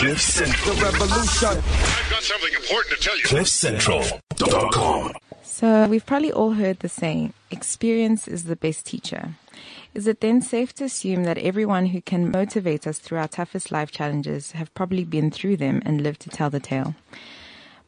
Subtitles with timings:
[0.00, 0.74] Cliff Central.
[0.76, 1.48] The revolution.
[1.48, 3.24] I've got something important to tell you.
[3.24, 5.12] CliffCentral.com.
[5.42, 9.34] So, we've probably all heard the saying, experience is the best teacher.
[9.92, 13.70] Is it then safe to assume that everyone who can motivate us through our toughest
[13.70, 16.94] life challenges have probably been through them and lived to tell the tale?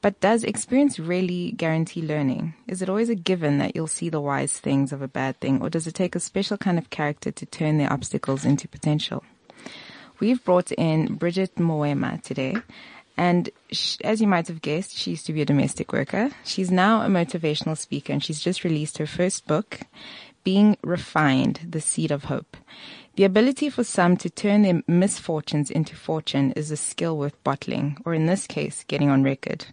[0.03, 2.53] But does experience really guarantee learning?
[2.69, 5.63] Is it always a given that you'll see the wise things of a bad thing,
[5.63, 9.25] or does it take a special kind of character to turn their obstacles into potential?
[10.23, 12.55] We've brought in Bridget Moema today,
[13.17, 16.31] and sh as you might have guessed, she used to be a domestic worker.
[16.45, 19.81] She's now a motivational speaker, and she's just released her first book,
[20.45, 22.57] Being Refined, The Seed of Hope.
[23.17, 27.99] The ability for some to turn their misfortunes into fortune is a skill worth bottling,
[28.05, 29.67] or in this case, getting on record.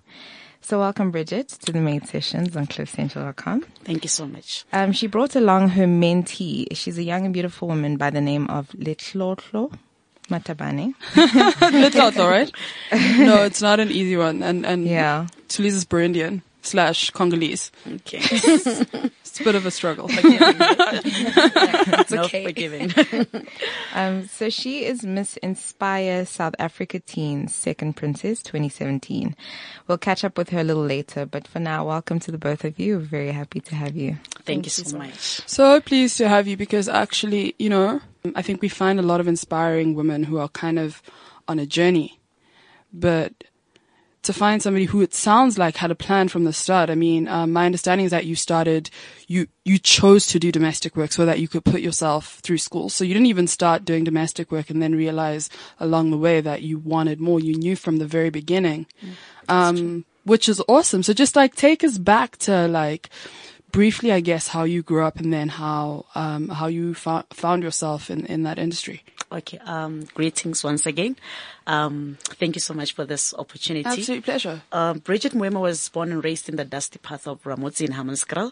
[0.61, 3.67] So welcome, Bridget, to the main sessions on cliffcentral.com.
[3.83, 4.65] Thank you so much.
[4.73, 6.75] Um, she brought along her mentee.
[6.75, 9.77] She's a young and beautiful woman by the name of Letlotlo
[10.29, 10.93] Matabane.
[11.71, 12.51] Little, all right?
[12.91, 14.43] No, it's not an easy one.
[14.43, 15.27] And, and Yeah.
[15.47, 17.71] Tulisa is Burundian slash Congolese.
[17.87, 18.21] Okay.
[19.29, 20.07] It's a bit of a struggle.
[20.11, 22.91] it's no forgiving.
[23.93, 29.35] Um, so she is Miss Inspire South Africa Teens Second Princess 2017.
[29.87, 32.65] We'll catch up with her a little later, but for now, welcome to the both
[32.65, 32.97] of you.
[32.97, 34.17] We're very happy to have you.
[34.45, 35.47] Thank you so much.
[35.47, 38.01] So pleased to have you because actually, you know,
[38.35, 41.01] I think we find a lot of inspiring women who are kind of
[41.47, 42.19] on a journey.
[42.91, 43.43] But
[44.23, 46.89] to find somebody who it sounds like had a plan from the start.
[46.89, 48.89] I mean, um, my understanding is that you started,
[49.27, 52.89] you, you chose to do domestic work so that you could put yourself through school.
[52.89, 56.61] So you didn't even start doing domestic work and then realize along the way that
[56.61, 57.39] you wanted more.
[57.39, 58.87] You knew from the very beginning.
[59.47, 61.01] um, which is awesome.
[61.01, 63.09] So just like take us back to like,
[63.71, 67.63] briefly, I guess, how you grew up and then how, um, how you fo- found
[67.63, 69.03] yourself in, in that industry.
[69.31, 69.59] Okay.
[69.59, 71.15] Um, greetings once again.
[71.67, 73.85] Um, thank you so much for this opportunity.
[73.87, 74.61] Absolute pleasure.
[74.71, 78.51] Um, Bridget Moema was born and raised in the dusty path of Ramotse in Hammanskraal.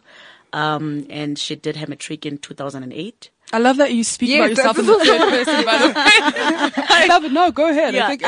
[0.53, 3.29] Um, and she did her matric in 2008.
[3.53, 5.93] I love that you speak Yes, about yourself in the third person, by the way.
[6.89, 7.31] I love it.
[7.31, 7.95] No, go ahead.
[7.95, 8.23] I think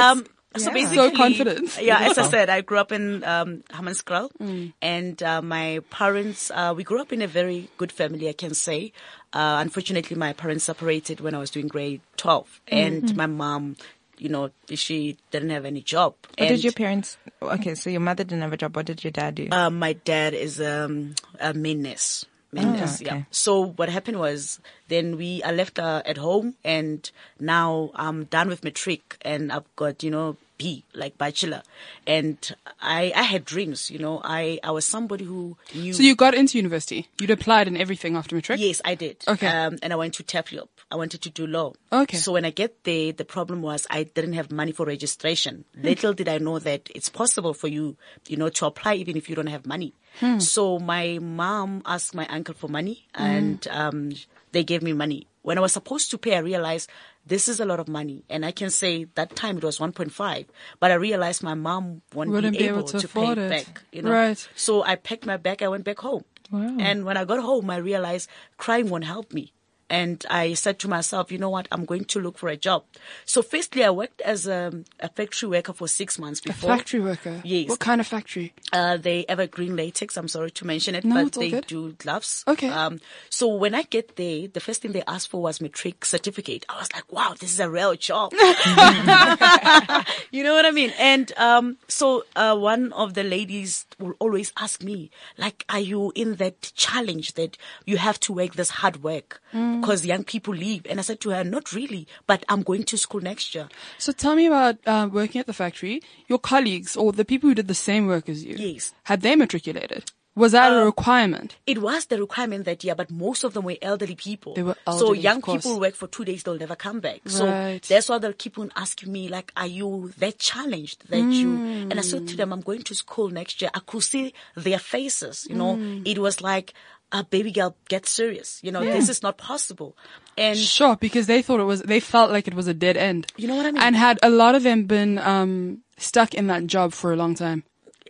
[0.56, 0.74] um, so yeah.
[0.74, 1.82] basically, So confident.
[1.82, 4.74] Yeah, as I said, I grew up in um, Hammanskraal, Mm.
[4.82, 6.52] and uh, my parents.
[6.54, 8.92] Uh, we grew up in a very good family, I can say.
[9.34, 12.78] Uh, unfortunately, my parents separated when I was doing grade twelve, Mm-hmm.
[12.78, 13.76] and my mom,
[14.18, 16.16] you know, she didn't have any job.
[16.38, 18.76] What and, did your parents, okay, so your mother didn't have a job.
[18.76, 19.48] What did your dad do?
[19.52, 22.26] uh, my dad is um, a meanness.
[22.52, 23.24] Meanness, Oh, yeah.
[23.30, 28.48] So what happened was then we I left uh, at home and now I'm done
[28.50, 31.64] with matric and I've got you know B like bachelor
[32.06, 32.38] and
[32.82, 36.36] I I had dreams you know I I was somebody who knew so you got
[36.36, 37.08] into university.
[37.20, 38.60] You'd applied and everything after matric?
[38.60, 39.18] Yes, I did.
[39.28, 39.48] Okay.
[39.48, 40.68] Um, and I went to Tapliop.
[40.92, 41.74] I wanted to do law.
[41.92, 42.18] Okay.
[42.18, 45.64] So when I get there, the problem was I didn't have money for registration.
[45.76, 47.96] Little did I know that it's possible for you,
[48.28, 49.94] you know, to apply even if you don't have money.
[50.40, 54.12] So my mom asked my uncle for money and, um,
[54.52, 55.28] they gave me money.
[55.44, 56.90] When I was supposed to pay, I realized
[57.30, 58.26] this is a lot of money.
[58.30, 60.46] And I can say that time it was 1.5,
[60.80, 64.02] but I realized my mom wouldn't, Wouldn't be, able, to, pay afford it back, you
[64.02, 64.12] know.
[64.12, 64.50] Right.
[64.56, 65.64] So I packed my bag.
[65.64, 66.26] I went back home.
[66.52, 69.54] And when I got home, I realized crying won't help me.
[69.90, 71.68] And I said to myself, you know what?
[71.72, 72.84] I'm going to look for a job.
[73.26, 76.70] So firstly, I worked as a, a factory worker for six months A before.
[76.78, 77.42] factory worker?
[77.44, 77.70] Yes.
[77.70, 78.54] What kind of factory?
[78.72, 80.16] Uh, they evergreen latex.
[80.18, 81.66] I'm sorry to mention it, No, but they good.
[81.68, 82.44] do gloves.
[82.48, 82.70] Okay.
[82.70, 83.00] Um,
[83.30, 86.66] so when I get there, the first thing they asked for was matric certificate.
[86.70, 88.32] I was like, wow, this is a real job.
[90.32, 90.94] you know what I mean?
[91.00, 96.12] And, um, so, uh, one of the ladies will always ask me, like, are you
[96.16, 99.79] in that challenge that you have to work this hard work Mm.
[99.82, 100.86] Because young people leave?
[100.90, 103.70] And I said to her, not really, but I'm going to school next year.
[103.98, 106.02] So tell me about uh, working at the factory.
[106.28, 108.56] Your colleagues or the people who did the same work as you.
[108.58, 108.94] Yes.
[109.04, 110.12] Had they matriculated?
[110.36, 111.58] Was that a um, requirement?
[111.66, 114.54] It was the requirement that year, but most of them were elderly people.
[114.54, 115.64] They were so elderly, young of course.
[115.64, 117.22] people work for two days, they'll never come back.
[117.26, 117.46] So
[117.88, 121.92] that's why they'll keep on asking me, like, are you that challenged that you, hmm.
[121.92, 123.72] and I said to them, I'm going to school next year.
[123.74, 126.04] I could see their faces, you know, hmm.
[126.06, 126.74] it was like,
[127.12, 128.60] a baby girl, get serious.
[128.64, 129.98] You know, this is not possible.
[130.38, 133.26] And Sure, because they thought it was, they felt like it was a dead end.
[133.36, 133.82] You know what I mean?
[133.82, 137.36] And had a lot of them been, um, stuck in that job for a long
[137.36, 137.64] time.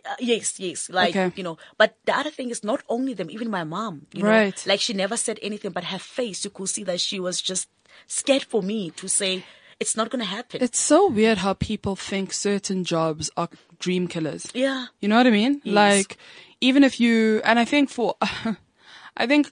[0.04, 1.32] Uh, yes, yes, like Okay.
[1.36, 1.58] you know.
[1.78, 4.06] But the other thing is not only them, even my mom.
[4.14, 4.66] You know, Right.
[4.66, 7.68] like she never said anything, but her face, you could see that she was just
[8.06, 9.44] scared for me to say
[9.78, 10.62] it's not going to happen.
[10.62, 13.48] It's so weird how people think certain jobs are
[13.78, 14.46] dream killers.
[14.54, 15.60] yeah, You know what I mean?
[15.64, 15.74] Yes.
[15.74, 16.18] Like,
[16.60, 18.16] even if you, and I think for,
[19.16, 19.50] I think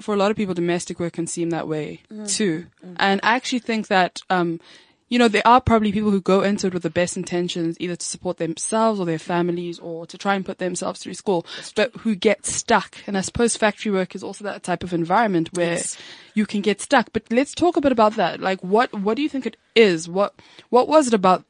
[0.00, 2.28] for a lot of people, domestic work can seem that way Mm.
[2.28, 2.66] too.
[2.96, 4.60] And I actually think that, um,
[5.08, 7.94] you know, there are probably people who go into it with the best intentions, either
[7.94, 11.46] to support themselves or their families or to try and put themselves through school,
[11.76, 12.96] but who get stuck.
[13.06, 15.96] And I suppose factory work is also that type of environment where Yes.
[16.34, 17.12] you can get stuck.
[17.12, 18.40] But let's talk a bit about that.
[18.40, 20.08] Like, what, what do you think it is?
[20.08, 20.34] What,
[20.70, 21.44] what was it about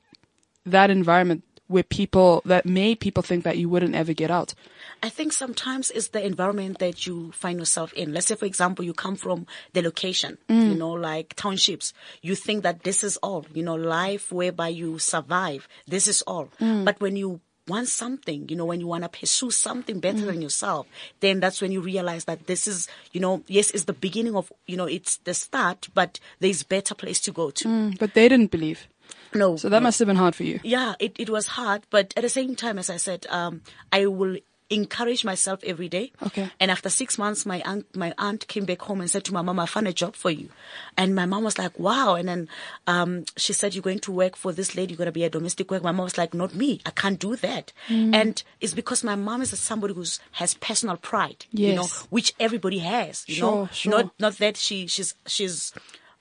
[0.66, 4.54] that environment where people, that made people think that you wouldn't ever get out?
[5.02, 8.12] I think sometimes it's the environment that you find yourself in.
[8.12, 10.78] Let's say, for example, you come from the location, you mm.
[10.78, 11.92] know, like townships.
[12.22, 15.68] You think that this is all, you know, life whereby you survive.
[15.86, 16.48] This is all.
[16.60, 16.84] Mm.
[16.84, 20.36] But when you want something, you know, when you want to pursue something better than
[20.36, 20.42] mm.
[20.42, 20.86] yourself,
[21.20, 24.52] then that's when you realize that this is, you know, yes, it's the beginning of,
[24.66, 27.92] you know, it's the start, but there's better place to go to.
[27.98, 28.86] But they didn't believe.
[29.34, 29.56] No.
[29.56, 30.60] So that must have been hard for you.
[30.62, 33.62] yeah, it, it was hard, but at the same time, as I said, um,
[33.92, 34.36] I will
[34.70, 36.10] encourage myself every day.
[36.22, 36.48] Okay.
[36.58, 39.42] And after six months, my aunt, my aunt came back home and said to my
[39.42, 40.48] mom, I found a job for you.
[40.96, 42.14] And my mom was like, wow.
[42.14, 42.48] And then,
[42.86, 44.92] um, she said, you're going to work for this lady.
[44.94, 45.84] You're going to be a domestic worker.
[45.84, 46.80] My mom was like, not me.
[46.86, 47.72] I can't do that.
[47.88, 48.14] Mm.
[48.14, 52.78] And it's because my mom is somebody who has personal pride, you know, which everybody
[52.78, 53.90] has, you Sure, know, sure.
[53.92, 55.72] not, not that she, she's, she's,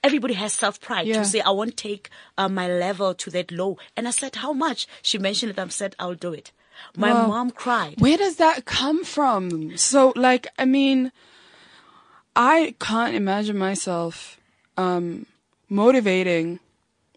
[0.04, 1.24] everybody has self pride Yeah.
[1.24, 3.78] to say, I won't take uh, my level to that low.
[3.96, 4.88] And I said, how much?
[5.02, 5.60] She mentioned it.
[5.60, 6.52] I said, I'll do it.
[6.98, 7.28] My Wow.
[7.28, 7.96] mom cried.
[8.00, 9.78] Where does that come from?
[9.78, 11.12] So, like, I mean,
[12.36, 14.40] I can't imagine myself
[14.78, 15.26] um,
[15.70, 16.60] motivating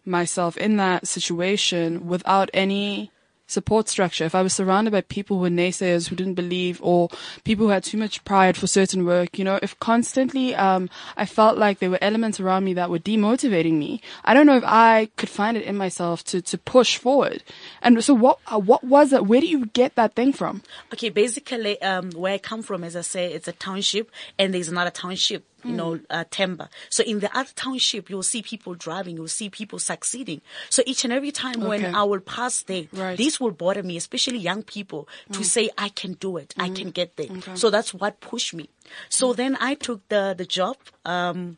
[0.05, 3.11] myself in that situation without any
[3.47, 4.25] support structure.
[4.25, 7.09] If I was surrounded by people who were naysayers, who didn't believe, or
[7.43, 11.25] people who had too much pride for certain work, you know, if constantly um, I
[11.25, 14.63] felt like there were elements around me that were demotivating me, I don't know if
[14.65, 17.43] I could find it in myself to to push forward.
[17.81, 19.25] And so, what uh, what was it?
[19.25, 20.61] Where do you get that thing from?
[20.93, 24.69] Okay, basically, um, where I come from, as I say, it's a township, and there's
[24.69, 26.69] another township, you know, uh, Temba.
[26.89, 30.41] So in the other township, you'll see people driving, you'll see people succeeding.
[30.69, 33.17] So each and every time when I will pass there, Right.
[33.17, 36.91] this will bother me, especially young people, to say, I can do it, I can
[36.91, 37.27] get there.
[37.55, 38.69] So that's what pushed me.
[39.09, 41.57] So then I took the, the job, um,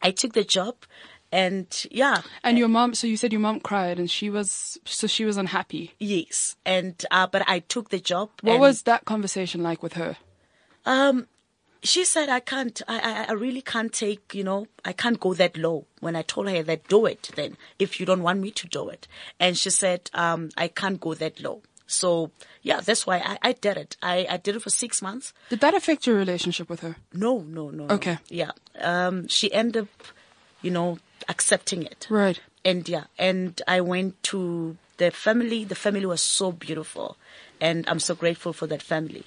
[0.00, 0.74] I took the job,
[1.30, 5.06] and yeah, And your mom, so you said your mom cried and she was, so
[5.06, 5.94] she was unhappy.
[5.98, 8.30] yes, and uh, but I took the job.
[8.42, 10.16] What was that conversation like with her?
[10.84, 11.28] Um,
[11.82, 15.34] she said, I can't, I, I, I really can't take, you know, I can't go
[15.34, 15.86] that low.
[16.00, 18.88] When I told her that do it then, if you don't want me to do
[18.88, 19.08] it.
[19.40, 21.62] And she said, um, I can't go that low.
[21.86, 22.30] So
[22.62, 23.96] yeah, that's why I, I did it.
[24.02, 25.34] I, I did it for six months.
[25.50, 26.96] Did that affect your relationship with her?
[27.12, 27.86] No, no, no.
[27.86, 27.94] no.
[27.94, 28.18] Okay.
[28.28, 28.52] Yeah.
[28.80, 30.04] Um, she ended up,
[30.62, 32.06] you know, accepting it.
[32.08, 32.40] Right.
[32.64, 35.64] And yeah, and I went to the family.
[35.64, 37.16] The family was so beautiful.
[37.60, 39.24] And I'm so grateful for that family.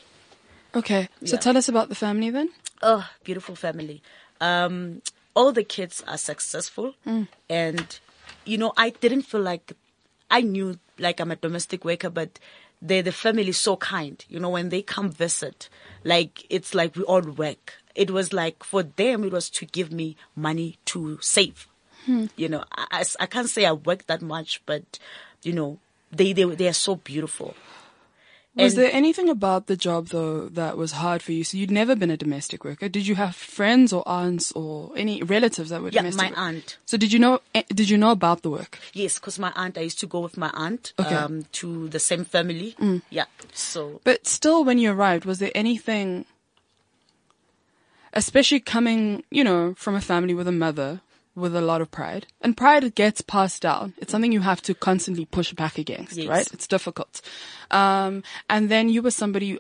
[0.76, 1.10] Okay.
[1.24, 1.40] So Yeah.
[1.40, 2.50] tell us about the family then.
[2.82, 4.02] Oh, beautiful family.
[4.42, 5.02] Um,
[5.34, 6.96] all the kids are successful.
[7.50, 8.00] And,
[8.46, 9.74] you know, I didn't feel like,
[10.30, 12.40] I knew like I'm a domestic worker, but
[12.82, 14.24] the, the family is so kind.
[14.28, 15.70] You know, when they come visit,
[16.04, 17.76] like, it's like we all work.
[17.96, 21.68] It was like, for them, it was to give me money to save.
[22.36, 25.00] You know, I, I, I can't say I work that much, but,
[25.44, 25.80] you know,
[26.12, 27.56] they, they, they are so beautiful.
[28.56, 31.44] Was And- there anything about the job though that was hard for you?
[31.44, 32.88] So you'd never been a domestic worker.
[32.88, 36.22] Did you have friends or aunts or any relatives that were Yeah, domestic?
[36.22, 36.78] Yeah, my work- aunt.
[36.86, 37.42] So did you know?
[37.54, 38.80] eh, Did you know about the work?
[38.94, 41.10] Yes, because my aunt, I used to go with my aunt Okay.
[41.14, 41.24] Mm.
[41.24, 42.76] um, to the same family.
[43.10, 43.26] Yeah.
[43.54, 46.24] So, But still, when you arrived, was there anything,
[48.14, 51.02] especially coming, you know, from a family with a mother
[51.36, 53.94] with a lot of pride, and pride gets passed down.
[53.98, 56.28] It's something you have to constantly push back against, Yes.
[56.30, 56.48] right?
[56.54, 57.22] It's difficult.
[57.72, 59.58] Um, and then you were somebody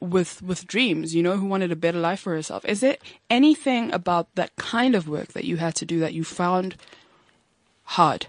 [0.00, 2.64] with with dreams, you know, who wanted a better life for herself.
[2.66, 2.98] Is there
[3.30, 6.76] anything about that kind of work that you had to do that you found
[7.84, 8.26] hard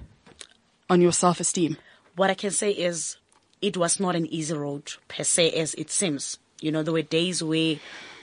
[0.90, 1.78] on your self esteem?
[2.16, 3.18] what I can say is
[3.62, 6.40] it was not an easy road per se as it seems.
[6.62, 7.76] You know, there were days where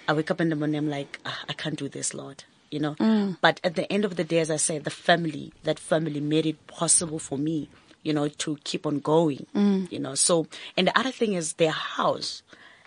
[0.08, 2.44] I wake up in the morning, I'm like, ah, I can't do this, Lord.
[2.72, 3.36] You know, mm.
[3.42, 6.46] but at the end of the day, as I said, the family, that family made
[6.46, 7.68] it possible for me,
[8.02, 9.92] you know, to keep on going, mm.
[9.92, 10.14] you know.
[10.14, 12.42] So, and the other thing is their house.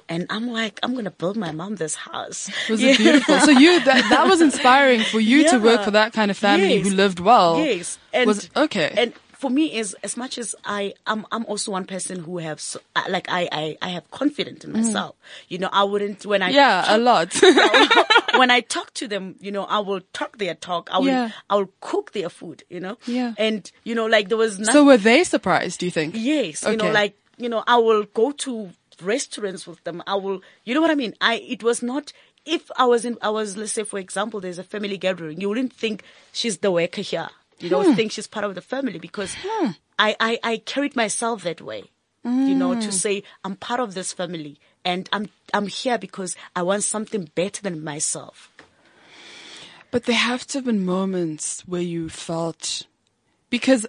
[0.07, 2.49] And I'm like, I'm going to build my mom this house.
[2.69, 3.39] Was it beautiful?
[3.39, 6.75] So you that, that was inspiring for you to work for that kind of family
[6.75, 6.87] Yes.
[6.87, 7.57] who lived well.
[7.59, 8.93] Yes, and was okay.
[8.97, 12.61] And for me, is as much as I, I'm, I'm also one person who have
[13.09, 15.15] like I, I, I have confidence in myself.
[15.49, 16.55] You know, I wouldn't when I Mm.
[16.55, 17.33] yeah, a lot.
[18.37, 20.89] when I talk to them, you know, I will talk their talk.
[20.91, 21.31] I will, Yeah.
[21.49, 22.63] I will cook their food.
[22.69, 23.33] You know, Yeah.
[23.37, 24.73] and you know, like there was nothing.
[24.73, 25.79] so were they surprised?
[25.79, 26.15] Do you think?
[26.17, 28.69] Yes, you know, like you know, I will go to
[29.01, 30.01] restaurants with them.
[30.07, 31.13] I will, you know what I mean.
[31.21, 32.13] I it was not
[32.45, 35.41] if I was in, I was let's say for example, there's a family gathering.
[35.41, 37.29] You wouldn't think she's the worker here.
[37.59, 37.93] You know, hmm.
[37.93, 39.71] think she's part of the family because hmm.
[39.97, 41.85] I, I, I carried myself that way,
[42.23, 42.91] you know, to hmm.
[42.91, 47.61] say I'm part of this family and I'm, I'm here because I want something better
[47.61, 48.51] than myself.
[49.91, 52.85] But there have to have been moments where you felt
[53.49, 53.85] because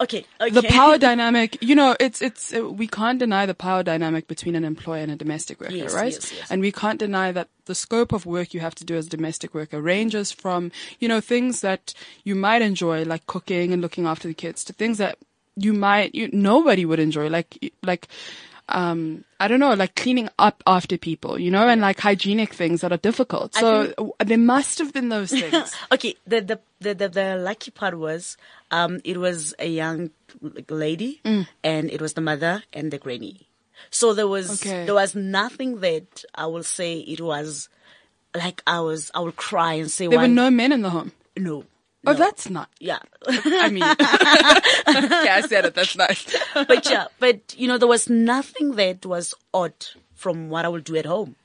[0.00, 0.24] Okay.
[0.40, 0.50] okay.
[0.50, 4.56] the power dynamic, you know, it's it's uh, we can't deny the power dynamic between
[4.56, 6.12] an employer and a domestic worker, Yes, right?
[6.12, 6.50] yes, yes.
[6.50, 9.10] And we can't deny that the scope of work you have to do as a
[9.10, 11.92] domestic worker ranges from, you know, things that
[12.24, 15.18] you might enjoy like cooking and looking after the kids to things that
[15.56, 18.08] you might you, nobody would enjoy like like
[18.70, 22.80] um I don't know like cleaning up after people, you know, and like hygienic things
[22.82, 23.54] that are difficult.
[23.54, 25.72] So uh, there must have been those things.
[25.92, 28.36] Okay, the, the the the the lucky part was,
[28.70, 30.10] um, it was a young
[30.68, 31.46] lady, Mm.
[31.64, 33.48] and it was the mother and the granny.
[33.90, 34.84] So there was Okay.
[34.84, 37.68] there was nothing that I will say it was
[38.34, 41.12] like I was I will cry and say there were no men in the home.
[41.36, 41.64] no
[42.06, 42.68] Oh, that's not.
[42.80, 43.82] yeah I mean,
[45.24, 45.74] yeah, I said it.
[45.74, 46.24] That's nice.
[46.54, 49.74] but yeah but you know there was nothing that was odd
[50.14, 51.36] from what I would do at home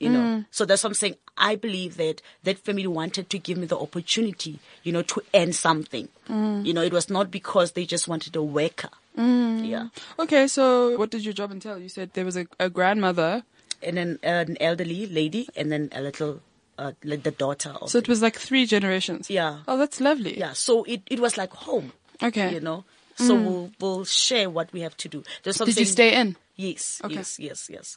[0.00, 0.46] you know Mm.
[0.50, 3.78] so that's what I'm saying I believe that that family wanted to give me the
[3.78, 6.64] opportunity you know to earn something Mm.
[6.66, 9.68] you know it was not because they just wanted a worker Mm.
[9.68, 11.78] yeah Okay, so what did your job entail?
[11.78, 13.44] You said there was a, a grandmother,
[13.80, 16.40] and then an elderly lady and then a little
[16.78, 19.30] uh, like the daughter of so it was like three generations.
[19.30, 19.58] Yeah.
[19.68, 20.38] Oh, that's lovely.
[20.38, 22.52] yeah so it, it was like home Okay.
[22.52, 22.84] you know
[23.16, 26.36] so we'll, we'll share what we have to do there's something Did you stay in?
[26.56, 27.14] yes Okay.
[27.14, 27.96] yes yes yes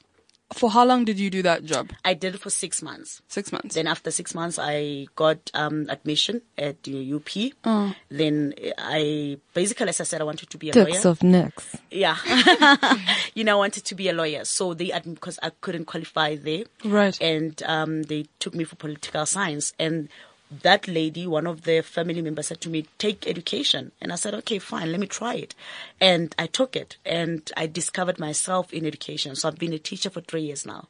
[0.54, 1.92] For how long did you do that job?
[2.06, 3.76] I did it for six months Six months.
[3.76, 7.54] Then after six months, I got um, admission at the UP.
[7.66, 7.94] Oh.
[8.10, 11.12] Then I basically, as I said, I wanted to be a Tips lawyer.
[11.12, 11.76] of Nooks.
[11.92, 12.18] yeah,
[13.34, 14.46] you know, I wanted to be a lawyer.
[14.46, 17.20] So they because I couldn't qualify there, Right.
[17.22, 20.10] And um, they took me for political science and.
[20.50, 23.92] That lady, one of the family members said to me, take education.
[24.00, 25.56] And I said, okay, fine, let me try it.
[26.00, 29.36] And I took it and I discovered myself in education.
[29.36, 30.88] So I've been a teacher for three years now.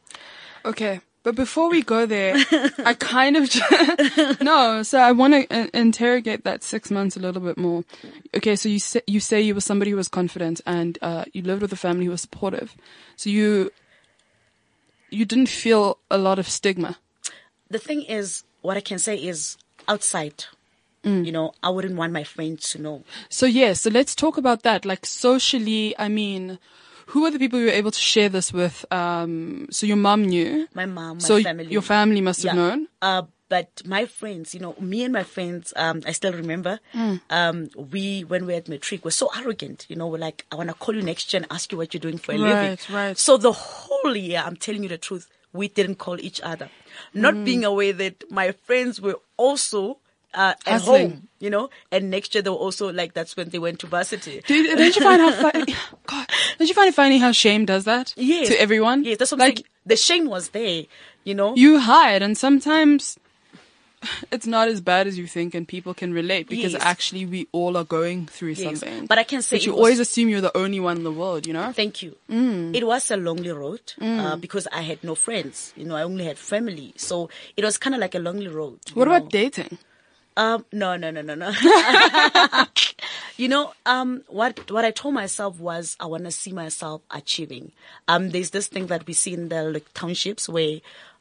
[0.63, 1.01] Okay.
[1.27, 2.37] But before we go there,
[2.85, 3.53] I kind of
[4.41, 4.81] no.
[4.83, 7.83] So I want to uh, interrogate that six months a little bit more.
[8.33, 11.41] Okay, so you say you say you were somebody who was confident and uh, you
[11.41, 12.77] lived with a family who was supportive.
[13.17, 13.71] So you
[15.09, 16.97] you didn't feel a lot of stigma.
[17.69, 19.57] the thing is, what I can say is
[19.87, 20.39] outside,
[21.03, 23.03] you know, I wouldn't want my friends to know.
[23.29, 24.83] So yeah, so let's talk about that.
[24.83, 26.59] Like socially, I mean,
[27.11, 28.83] who are the people you were able to share this with?
[28.91, 30.67] Um, so your mom knew.
[30.73, 31.71] My mom, my so family.
[31.71, 32.61] your family must have Yeah.
[32.61, 32.87] known.
[33.01, 37.21] Uh, but my friends, you know, me and my friends, um, I still remember, Mm.
[37.29, 40.55] um, we, when we were at matric, were so arrogant, you know, we're like, I
[40.59, 42.71] want to call you next year and ask you what you're doing for a living.
[42.71, 43.17] Right, right.
[43.17, 46.69] So the whole year, I'm telling you the truth, we didn't call each other.
[47.13, 47.45] Not Mm.
[47.45, 49.97] being aware that my friends were also,
[50.33, 51.09] uh, at Hustling.
[51.09, 53.87] home, you know, and next year they were also like, that's when they went to
[53.87, 54.41] varsity.
[54.45, 55.73] Did, did you find how funny?
[56.05, 56.27] God,
[56.59, 58.13] did you find it funny how shame does that?
[58.17, 58.49] Yes.
[58.49, 59.03] To everyone.
[59.03, 59.65] Yes, that's what like I'm saying.
[59.87, 60.83] The shame was there,
[61.23, 61.55] you know.
[61.55, 63.17] you hide, and sometimes
[64.31, 66.81] it's not as bad as you think, and people can relate because Yes.
[66.83, 68.79] actually we all are going through Yes.
[68.79, 69.05] something.
[69.07, 71.11] But I can say But you was- always assume you're the only one in the
[71.11, 71.71] world, you know.
[71.71, 72.15] Thank you.
[72.29, 72.75] Mm.
[72.75, 75.73] It was a lonely road uh, because I had no friends.
[75.75, 78.79] You know, I only had family, so it was kind of like a lonely road.
[78.93, 79.15] What know.
[79.15, 79.77] about dating?
[80.37, 81.51] Um, no, no, no, no, no.
[83.37, 87.71] you know, um, what what I told myself was I want to see myself achieving.
[88.07, 90.79] Um, there's this thing that we see in the like, townships where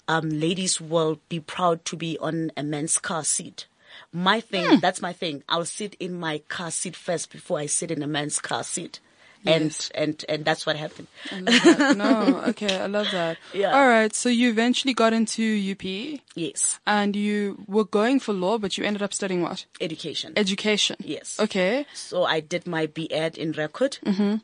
[0.09, 3.67] um, ladies will be proud to be on a man's car seat.
[4.13, 5.43] My thing, that's my thing.
[5.49, 9.01] I'll sit in my car seat first before I sit in a man's car seat.
[9.45, 9.91] And, Yes.
[9.95, 11.07] and, and that's what happened.
[11.31, 11.97] I love that.
[12.03, 13.37] no, okay, I love that.
[13.55, 13.73] Yeah.
[13.79, 16.81] All right, so you eventually got into UP, Yes.
[16.85, 19.65] and you were going for law, but you ended up studying what?
[19.81, 20.33] Education.
[20.37, 20.97] Education.
[20.99, 21.39] Yes.
[21.39, 21.87] Okay.
[21.95, 23.99] So I did my B.Ed in record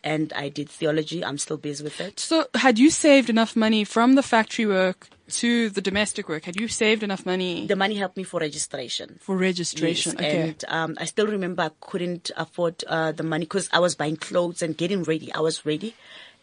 [0.05, 1.25] and I did theology.
[1.25, 2.21] I'm still busy with it.
[2.21, 6.45] So had you saved enough money from the factory work to the domestic work?
[6.45, 9.19] Had you saved enough money The money helped me for registration.
[9.21, 10.13] for registration?
[10.19, 10.41] Yes, okay.
[10.49, 14.17] And um, I still remember I couldn't afford uh, the money because I was buying
[14.17, 15.33] clothes and getting ready.
[15.33, 15.95] I was ready.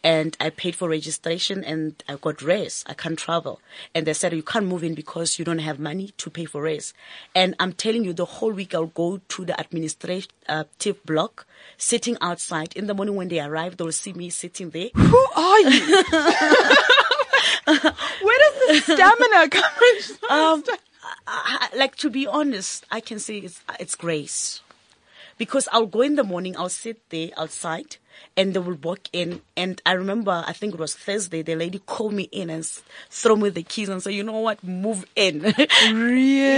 [0.02, 2.84] And I paid for registration and I got race.
[2.86, 3.60] I can't travel.
[3.94, 6.62] And they said, you can't move in because you don't have money to pay for
[6.62, 6.94] race.
[7.34, 12.74] And I'm telling you, the whole week I'll go to the administrative block, sitting outside.
[12.76, 14.88] In the morning when they arrive, they'll see me sitting there.
[14.94, 16.02] Who are you?
[17.64, 19.72] Where does the stamina come
[20.28, 20.30] from?
[20.30, 20.64] Um,
[21.76, 24.60] like to be honest, I can say it's it's grace,
[25.38, 27.96] because I'll go in the morning, I'll sit there outside
[28.36, 29.40] and they will walk in.
[29.56, 32.64] And I remember, I think it was Thursday, the lady called me in and
[33.10, 35.40] throw me the keys and say, you know what, move in.
[35.42, 35.68] Really?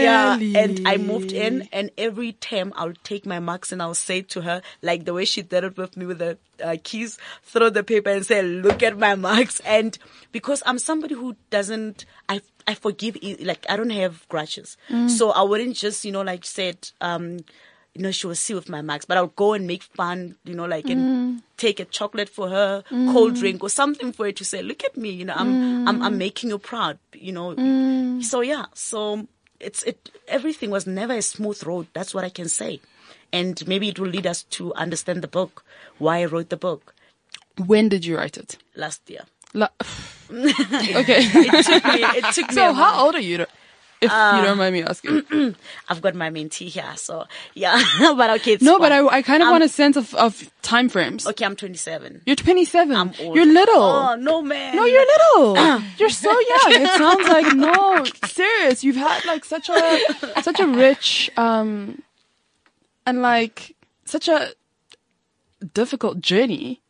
[0.02, 4.22] Yeah, and I moved in, and every time I'll take my marks and I'll say
[4.22, 7.68] to her, like the way she did it with me with the uh, keys, throw
[7.68, 9.98] the paper and say, "Look at my marks." And
[10.30, 14.76] because I'm somebody who doesn't, I I forgive, like I don't have grudges,
[15.08, 17.40] so I wouldn't just, you know, like said, um,
[17.94, 20.54] you know, she will see with my marks, but I'll go and make fun, you
[20.54, 21.42] know, like and mm.
[21.58, 23.38] take a chocolate for her, cold mm.
[23.38, 26.14] drink or something for her to say, "Look at me," you know, I'm I'm I'm
[26.14, 26.18] mm.
[26.18, 27.54] making you proud, you know.
[28.22, 29.26] So yeah, so
[29.60, 31.86] it's it everything was never a smooth road.
[31.92, 32.80] That's what I can say,
[33.32, 35.62] and maybe it will lead us to understand the book,
[35.98, 36.94] why I wrote the book
[37.58, 38.56] When did you write it?
[38.74, 39.24] last year.
[39.52, 39.68] La-
[40.32, 41.20] okay.
[41.20, 42.00] It took me.
[42.02, 42.54] It took me.
[42.54, 43.44] so how old are you?
[44.06, 45.54] If you don't mind me asking.
[45.88, 47.80] I've got my mentee here, so yeah.
[48.00, 48.92] but okay, it's no, but.
[48.92, 51.26] I, I kind of I'm- want a sense of, of time frames.
[51.26, 52.22] Okay, I'm 27.
[52.26, 52.96] You're 27.
[52.96, 53.36] I'm old.
[53.36, 53.82] You're little.
[53.82, 54.74] Oh no, man.
[54.76, 55.56] No, you're little.
[55.98, 56.82] you're so young.
[56.82, 58.82] It sounds like no, serious.
[58.82, 62.02] You've had like such a such a rich um
[63.06, 64.52] and like such a
[65.74, 66.82] difficult journey,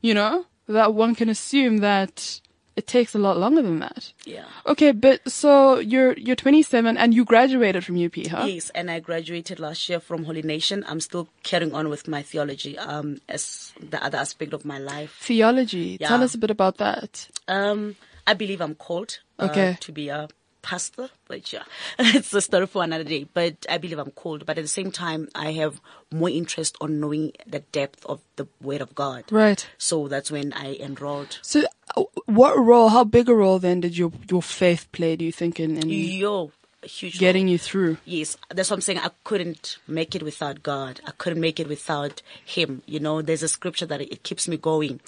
[0.00, 2.40] you know, that one can assume that
[2.76, 4.12] it takes a lot longer than that.
[4.24, 4.44] Yeah.
[4.66, 8.44] Okay, but so you're you're 27 and you graduated from UP, huh?
[8.46, 10.84] Yes, and I graduated last year from Holy Nation.
[10.88, 15.16] I'm still carrying on with my theology um, as the other aspect of my life.
[15.20, 15.98] Theology.
[16.00, 16.08] Yeah.
[16.08, 17.28] Tell us a bit about that.
[17.48, 19.76] Um, I believe I'm called uh, Okay.
[19.80, 20.28] to be a
[20.62, 21.64] pastor, but yeah,
[21.98, 23.26] it's a story for another day.
[23.32, 24.46] But I believe I'm called.
[24.46, 28.46] But at the same time, I have more interest on knowing the depth of the
[28.60, 29.24] Word of God.
[29.30, 29.68] Right.
[29.78, 31.38] So that's when I enrolled.
[31.42, 31.62] So,
[31.96, 32.88] uh, what role?
[32.88, 35.16] How big a role then did your your faith play?
[35.16, 36.52] Do you think in, in Yo,
[36.82, 37.52] huge getting role.
[37.52, 37.96] you through?
[38.04, 38.98] Yes, that's what I'm saying.
[38.98, 41.00] I couldn't make it without God.
[41.06, 42.82] I couldn't make it without Him.
[42.86, 45.00] You know, there's a scripture that it keeps me going.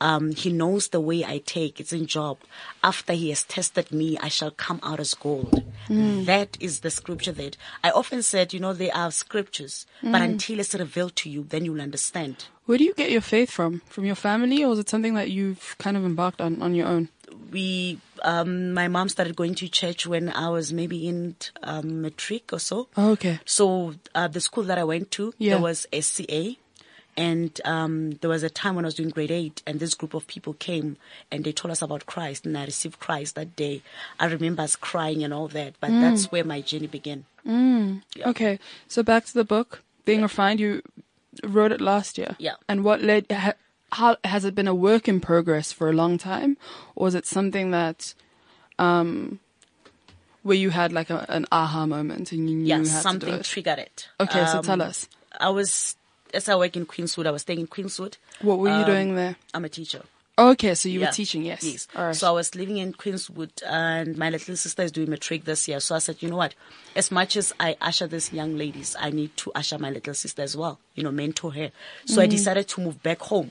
[0.00, 1.80] Um, he knows the way I take.
[1.80, 2.38] It's in Job.
[2.82, 5.62] After He has tested me, I shall come out as gold.
[5.88, 8.52] That is the scripture that I often said.
[8.52, 12.46] You know, there are scriptures, but until it's revealed to you, then you'll understand.
[12.66, 13.80] Where do you get your faith from?
[13.88, 16.86] From your family, or is it something that you've kind of embarked on on your
[16.86, 17.08] own?
[17.50, 22.52] We, um, my mom started going to church when I was maybe in um, matric
[22.52, 22.88] or so.
[22.96, 23.40] Oh, okay.
[23.46, 25.54] So uh, the school that I went to, Yeah.
[25.54, 26.56] there was SCA,
[27.18, 30.14] and um, there was a time when I was doing grade eight, and this group
[30.14, 30.96] of people came
[31.30, 33.82] and they told us about Christ, and I received Christ that day.
[34.20, 37.24] I remember us crying and all that, but that's where my journey began.
[38.32, 38.58] Okay.
[38.86, 40.60] So back to the book, being refined.
[40.60, 40.82] You
[41.42, 42.36] wrote it last year.
[42.38, 42.54] Yeah.
[42.68, 43.26] And what led?
[43.30, 43.52] Ha,
[43.92, 46.56] how has it been a work in progress for a long time,
[46.94, 48.14] or is it something that,
[48.78, 49.40] um,
[50.42, 53.44] where you had like a, an aha moment and you knew Yeah, do something it?
[53.44, 54.08] triggered it.
[54.20, 55.08] Okay, so Um, tell us.
[55.40, 55.96] I was
[56.34, 57.26] as I work in Queenswood.
[57.26, 58.16] I was staying in Queenswood.
[58.40, 59.36] What were you um, doing there?
[59.54, 60.02] I'm a teacher.
[60.38, 61.06] Okay, so you Yeah.
[61.06, 61.64] were teaching, yes.
[61.64, 61.88] Yes.
[61.94, 62.14] Right.
[62.14, 65.80] So I was living in Queenswood and my little sister is doing matric this year.
[65.80, 66.54] So I said, you know what?
[66.94, 70.42] As much as I usher these young ladies, I need to usher my little sister
[70.42, 71.72] as well, you know, mentor her.
[72.04, 72.30] So I Mm.
[72.30, 73.50] decided to move back home.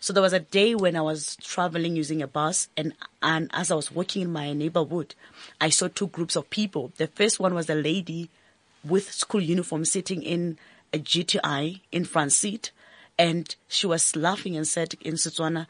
[0.00, 3.70] So there was a day when I was traveling using a bus and, and as
[3.70, 5.14] I was walking in my neighborhood,
[5.60, 6.92] I saw two groups of people.
[6.96, 8.30] The first one was a lady
[8.82, 10.58] with school uniform sitting in
[10.94, 12.70] a GTI in front seat
[13.18, 15.66] and she was laughing and said in Setswana,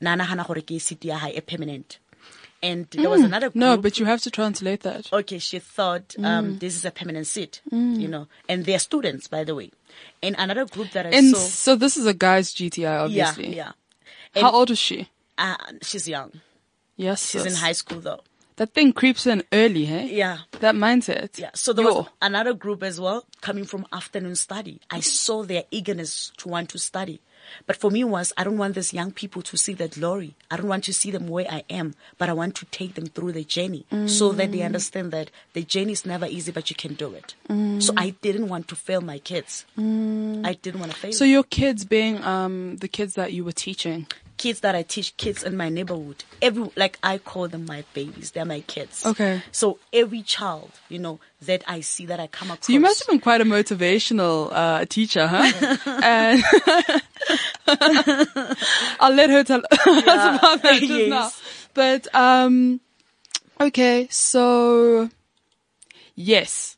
[0.00, 1.98] Nana hana gore ke seat ya hae e permanent.
[2.60, 3.54] And there was another group.
[3.62, 5.12] No, but you have to translate that.
[5.12, 6.58] okay, she thought um, Mm.
[6.58, 9.70] this is a permanent seat, you know, and they're students, by the way.
[10.24, 13.54] And another group that I And saw, so this is a guy's GTI, obviously.
[13.56, 13.72] yeah,
[14.34, 14.42] yeah.
[14.42, 15.08] How old is she?
[15.38, 16.32] uh, she's young.
[16.96, 18.22] Yes, She's in high school though.
[18.58, 20.08] That thing creeps in early, hey?
[20.12, 20.38] Yeah.
[20.58, 21.38] That mindset.
[21.38, 21.50] Yeah.
[21.54, 21.94] So there Yo.
[21.94, 24.80] was another group as well coming from afternoon study.
[24.90, 27.20] I saw their eagerness to want to study.
[27.66, 30.34] But for me was, I don't want these young people to see the glory.
[30.50, 33.06] I don't want to see them where I am, but I want to take them
[33.06, 34.66] through the journey so that they mm.
[34.66, 37.34] understand that the journey is never easy, but you can do it.
[37.48, 37.80] Mm.
[37.80, 39.64] So I didn't want to fail my kids.
[39.78, 40.46] Mm.
[40.46, 43.52] I didn't want to fail So your kids being um the kids that you were
[43.52, 44.08] teaching.
[44.38, 46.24] Kids that I teach, kids in my neighborhood.
[46.40, 48.30] Every like I call them my babies.
[48.30, 49.04] They're my kids.
[49.04, 49.42] Okay.
[49.52, 52.66] So every child, you know, that I see that I come across.
[52.66, 55.76] So you must have been quite a motivational uh, teacher, huh?
[56.02, 56.42] and
[59.00, 61.08] I'll let her tell us about that just Yes.
[61.08, 61.30] now.
[61.74, 62.80] But um,
[63.60, 65.10] okay, so
[66.14, 66.77] yes,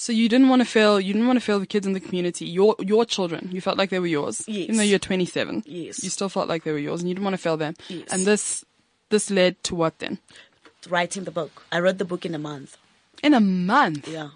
[0.00, 1.00] so you didn't want to fail.
[1.00, 2.46] You didn't want to fail the kids in the community.
[2.46, 3.48] Your your children.
[3.52, 4.56] You felt like they were yours, Yes.
[4.64, 5.64] even though you're 27.
[5.66, 6.04] Yes.
[6.04, 7.74] you still felt like they were yours, and you didn't want to fail them.
[7.88, 8.06] Yes.
[8.12, 8.64] And this
[9.10, 10.18] this led to what then?
[10.88, 11.64] writing the book.
[11.72, 12.76] I wrote the book in a month.
[13.22, 14.06] In a month.
[14.08, 14.30] Yeah.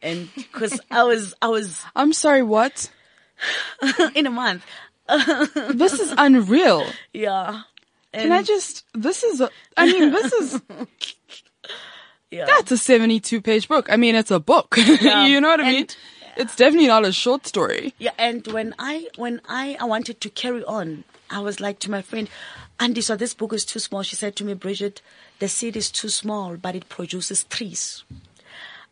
[0.00, 2.90] and because I was I was I'm sorry, what?
[4.14, 4.64] in a month.
[5.74, 6.86] This is unreal.
[7.12, 7.62] Yeah.
[8.14, 9.42] Can I just, this is,
[9.76, 10.62] I mean, this is,
[12.34, 12.46] Yeah.
[12.46, 13.86] that's a 72 page book.
[13.90, 14.76] I mean, it's a book.
[14.78, 15.80] you know what I mean?
[15.82, 15.96] And-
[16.36, 17.94] It's definitely not a short story.
[17.98, 21.90] Yeah, and when I when I, I wanted to carry on, I was like to
[21.90, 22.28] my friend,
[22.80, 24.02] Andy, so this book is too small.
[24.02, 25.00] She said to me, Bridget,
[25.38, 28.02] the seed is too small, but it produces trees.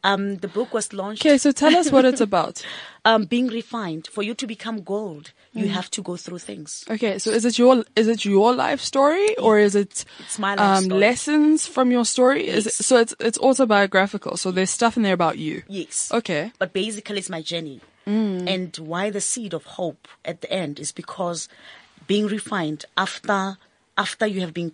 [0.05, 1.27] Um, the book was launched.
[1.27, 2.65] Okay, so tell us what it's about.
[3.05, 4.07] Um, being refined.
[4.07, 5.71] For you to become gold, you Mm.
[5.71, 6.85] have to go through things.
[6.91, 10.55] Okay, so is it your, is it your life story or is it, It's my
[10.55, 12.49] life um, lessons from your story?
[12.49, 14.37] Is it, so it's, it's autobiographical.
[14.37, 15.63] So there's stuff in there about you.
[15.69, 16.11] Yes.
[16.13, 16.53] Okay.
[16.59, 17.81] But basically, it's my journey.
[18.07, 18.49] Mm.
[18.49, 21.49] And why the seed of hope at the end is because
[22.07, 23.59] being refined after
[23.97, 24.73] after you have been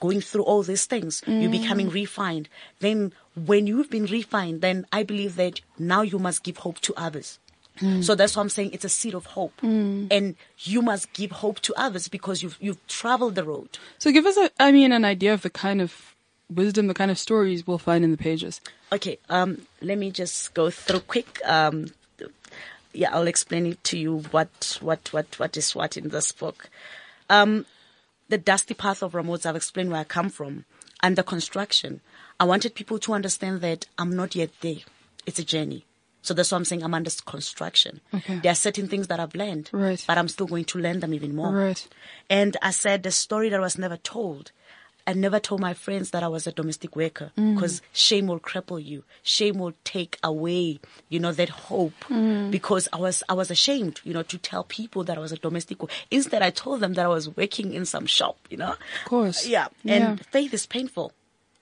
[0.00, 1.60] going through all these things, you're Mm.
[1.62, 2.48] becoming refined.
[2.80, 6.94] Then, when you've been refined, then I believe that now you must give hope to
[6.96, 7.38] others.
[7.80, 8.04] Mm.
[8.04, 11.60] So that's why I'm saying it's a seed of hope, and you must give hope
[11.60, 13.78] to others because you've you've traveled the road.
[13.98, 16.14] So give us a, I mean, an idea of the kind of
[16.48, 18.60] wisdom, the kind of stories we'll find in the pages.
[18.92, 21.40] Okay, um, let me just go through quick.
[21.44, 21.92] Um,
[22.92, 26.70] yeah, I'll explain it to you what what what what is what in this book.
[27.28, 27.66] Um,
[28.28, 29.46] the dusty path of Ramods.
[29.46, 30.64] I've explained where I come from
[31.02, 32.00] and the construction.
[32.38, 34.76] I wanted people to understand that I'm not yet there.
[35.26, 35.84] It's a journey.
[36.24, 38.00] So that's why I'm saying I'm under construction.
[38.12, 38.38] Okay.
[38.38, 40.02] There are certain things that I've learned, Right.
[40.06, 41.52] but I'm still going to learn them even more.
[41.52, 41.86] Right.
[42.30, 44.50] And I said the story that was never told.
[45.06, 47.54] I never told my friends that I was a domestic worker mm.
[47.54, 49.04] because shame will cripple you.
[49.22, 52.50] Shame will take away, you know, that hope mm.
[52.50, 55.36] because I was, I was ashamed, you know, to tell people that I was a
[55.36, 55.94] domestic worker.
[56.10, 58.70] Instead, I told them that I was working in some shop, you know.
[58.70, 59.46] Of course.
[59.46, 59.68] Yeah.
[59.82, 59.94] Yeah.
[59.94, 61.12] And faith is painful.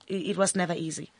[0.07, 1.11] It, it was never easy.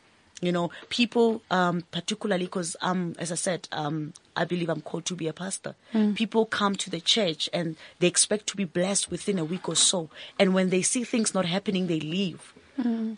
[0.42, 5.06] You know, people, um, particularly because, um, as I said, um, I believe I'm called
[5.06, 5.76] to be a pastor.
[6.16, 9.76] People come to the church and they expect to be blessed within a week or
[9.76, 10.10] so.
[10.38, 12.54] And when they see things not happening, they leave.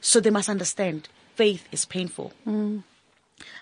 [0.02, 2.34] So they must understand faith is painful.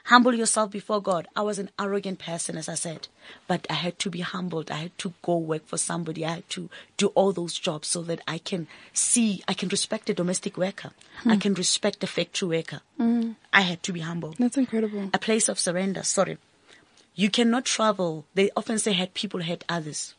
[0.06, 1.28] Humble yourself before God.
[1.36, 3.08] I was an arrogant person, as I said,
[3.48, 4.70] but I had to be humbled.
[4.70, 6.26] I had to go work for somebody.
[6.26, 10.10] I had to do all those jobs so that I can see, I can respect
[10.10, 10.92] a domestic worker.
[11.24, 11.32] Hmm.
[11.32, 12.82] I can respect a factory worker.
[12.98, 13.32] Hmm.
[13.52, 14.36] I had to be humble.
[14.38, 15.10] That's incredible.
[15.14, 16.04] A place of surrender.
[16.04, 16.38] Sorry.
[17.16, 18.26] You cannot travel.
[18.36, 20.14] They often say had people had others.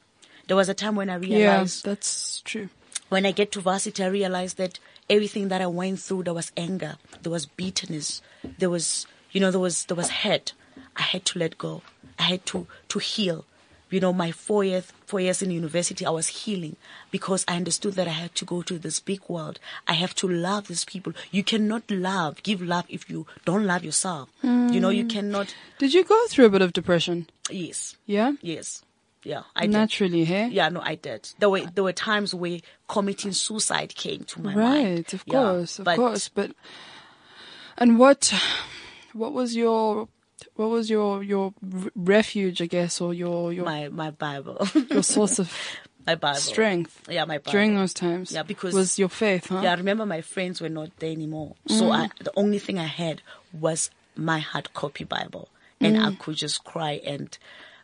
[0.46, 1.86] There was a time when I realized.
[1.86, 2.68] Yeah, that's true.
[3.08, 6.50] when I get to varsity, I realized that everything that I went through, there was
[6.56, 8.22] anger, there was bitterness,
[8.58, 10.54] there was, you know, there was, there was hurt.
[10.96, 11.82] I had to let go.
[12.18, 13.44] I had to, to heal.
[13.90, 16.76] You know, my four years, four years in university, I was healing
[17.12, 19.60] because I understood that I had to go to this big world.
[19.86, 21.12] I have to love these people.
[21.30, 24.30] You cannot love, give love if you don't love yourself.
[24.42, 25.08] You know, you hmm.
[25.10, 27.28] cannot, Did you go through a bit of depression?
[27.50, 28.32] yes, Yeah?
[28.40, 28.82] yes,
[29.22, 29.70] yeah, I did.
[29.72, 30.48] Naturally, hey?
[30.48, 31.30] Yeah, no, I did.
[31.38, 34.96] There were there were times where committing suicide came to my mind.
[34.98, 36.28] Right, of Yeah, course, of but course.
[36.28, 36.50] But
[37.78, 38.32] and what
[39.14, 40.08] what was your
[40.56, 41.54] what was your your
[41.96, 45.52] refuge, I guess, or your your My my Bible, your source of
[46.06, 47.52] my Bible strength Yeah, my Bible.
[47.52, 48.32] during those times?
[48.32, 49.60] Yeah, because- was your faith, huh?
[49.62, 52.18] Yeah, I remember my friends were not there anymore, so I, Mm.
[52.24, 53.22] the only thing I had
[53.52, 55.48] was my hard copy Bible,
[55.80, 56.04] and Mm.
[56.06, 57.00] I could just cry.
[57.04, 57.36] And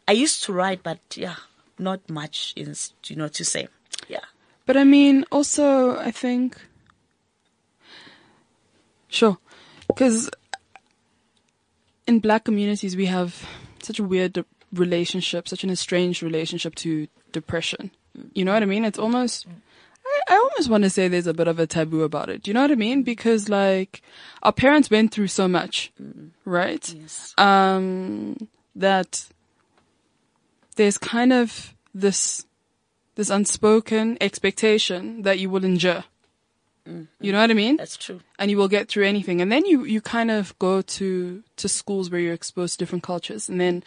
[0.06, 1.36] I used to write, but yeah,
[1.78, 2.74] not much in
[3.06, 3.68] you know to say.
[4.08, 4.24] Yeah,
[4.66, 6.56] But I mean, also, I think.
[9.08, 9.38] Sure.
[9.88, 10.30] Because
[12.10, 13.46] in black communities, we have
[13.82, 17.92] such a weird de- relationship, such an estranged relationship to depression.
[18.34, 18.84] You know what I mean?
[18.84, 19.46] It's almost.
[20.04, 22.42] I, I almost want to say there's a bit of a taboo about it.
[22.42, 23.04] Do you know what I mean?
[23.04, 24.02] Because, like,
[24.42, 25.92] our parents went through so much,
[26.44, 26.92] right?
[26.92, 28.36] yes, um,
[28.74, 29.24] that
[30.74, 32.44] there's kind of this
[33.14, 36.04] this unspoken expectation that you will endure.
[36.86, 37.76] You know what I mean?
[37.76, 38.20] that's true.
[38.38, 39.40] And you will get through anything.
[39.40, 43.04] And then you, you kind of go to, to schools where you're exposed to different
[43.04, 43.48] cultures.
[43.48, 43.84] And then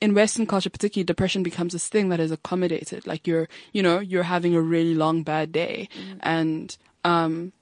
[0.00, 3.06] in Western culture, particularly depression becomes this thing that is accommodated.
[3.06, 5.88] Like you're, you know, you're having a really long bad day
[6.20, 7.52] and, um,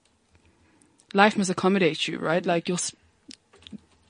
[1.14, 2.44] life must accommodate you, right?
[2.44, 2.78] Like your,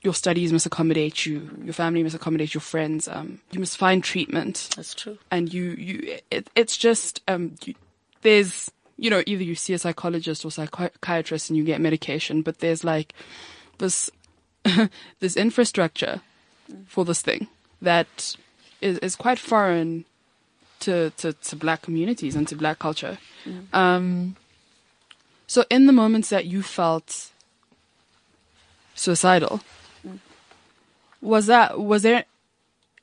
[0.01, 1.49] your studies must accommodate you.
[1.63, 3.07] Your family must accommodate your friends.
[3.07, 5.17] Um, you must find treatment That's true.
[5.31, 7.73] and you you it, it's just um you,
[8.21, 12.59] there's you know either you see a psychologist or psychiatrist and you get medication but
[12.59, 13.13] there's like
[13.77, 14.09] this
[15.19, 16.21] this infrastructure
[16.87, 17.47] for this thing
[17.81, 18.35] that
[18.81, 20.05] is is quite foreign
[20.79, 23.17] to to to black communities and to black culture.
[23.73, 24.35] Um
[25.47, 27.31] so in the moments that you felt
[28.95, 29.61] suicidal
[31.21, 32.25] Was that was there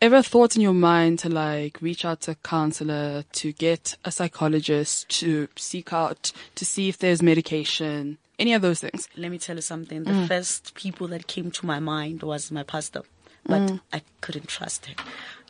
[0.03, 4.11] ever thoughts in your mind to like reach out to a counselor, to get a
[4.11, 9.09] psychologist, to seek out to see if there's medication, any of those things?
[9.17, 10.05] Let me tell you something.
[10.05, 10.23] Mm.
[10.23, 13.03] The first people that came to my mind was my pastor,
[13.47, 13.81] but Mm.
[13.93, 14.97] I couldn't trust him.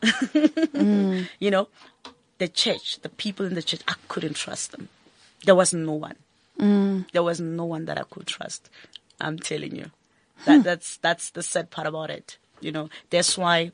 [1.40, 1.68] You know,
[2.38, 4.88] the church, the people in the church, I couldn't trust them.
[5.44, 6.16] There was no one.
[6.58, 7.10] Mm.
[7.12, 8.68] There was no one that I could trust.
[9.20, 9.90] I'm telling you.
[10.38, 10.44] Hmm.
[10.44, 12.36] That, that's, that's the sad part about it.
[12.60, 13.70] You know, that's why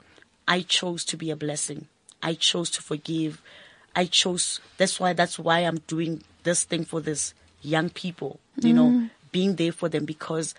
[0.49, 1.87] I chose to be a blessing.
[2.23, 3.41] I chose to forgive.
[3.95, 8.71] I chose, that's why, that's why I'm doing this thing for this young people, you
[8.71, 8.77] Hmm.
[8.77, 10.55] know, being there for them because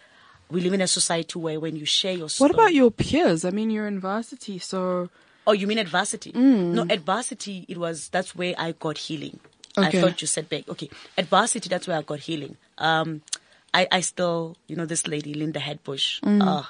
[0.49, 2.49] we live in a society where when you share your story.
[2.49, 3.43] What about your peers?
[3.45, 5.09] I mean, you're in varsity, so
[5.47, 6.31] Oh, you mean adversity?
[6.35, 9.39] No, adversity, it was, that's where I got healing.
[9.77, 9.87] Okay.
[9.97, 10.69] I thought you said back.
[10.69, 10.89] Okay.
[11.17, 12.57] Adversity, that's where I got healing.
[12.77, 13.21] Um,
[13.73, 16.63] I, I still, you know, this lady, Linda Headbush, uh,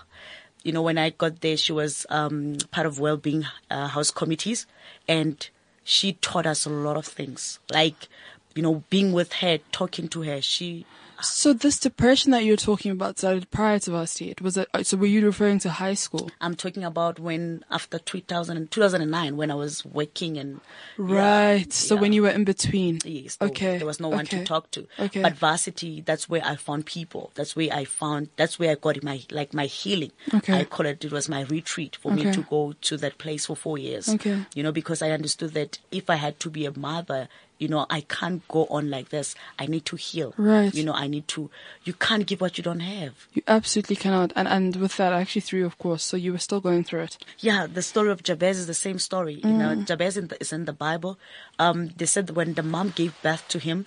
[0.63, 4.65] you know, when I got there, she was, um, part of well-being, uh, house committees
[5.07, 5.49] and
[5.83, 7.59] she taught us a lot of things.
[7.71, 8.07] Like,
[8.55, 10.85] you know, being with her, talking to her, she,
[11.21, 14.31] so this depression that you're talking about started prior to varsity.
[14.31, 16.29] It was a, so were you referring to high school?
[16.41, 20.61] I'm talking about when after 2000 and 2009 when I was working and
[20.97, 21.71] Right.
[21.71, 22.99] So when you were in between.
[23.03, 23.37] Yes.
[23.41, 23.77] Okay.
[23.77, 24.39] There was no one okay.
[24.39, 24.87] to talk to.
[24.97, 25.21] Okay.
[25.21, 27.31] But varsity, that's where I found people.
[27.35, 30.11] That's where I found, that's where I got my, like my healing.
[30.33, 30.59] Okay.
[30.59, 33.55] I call it, it was my retreat for me to go to that place for
[33.55, 34.09] four years.
[34.09, 34.45] Okay.
[34.55, 37.27] You know, because I understood that if I had to be a mother,
[37.59, 39.35] you know, I can't go on like this.
[39.59, 40.33] I need to heal.
[40.37, 40.73] Right.
[40.73, 41.51] You know, I need to,
[41.83, 43.27] you can't give what you don't have.
[43.33, 44.31] You absolutely cannot.
[44.35, 46.03] And and with that, I actually threw, you, of course.
[46.03, 47.17] So you were still going through it.
[47.39, 49.35] Yeah, the story of Jabez is the same story.
[49.43, 51.19] You know, Jabez in the, is in the Bible.
[51.59, 53.85] Um, they said that when the mom gave birth to him,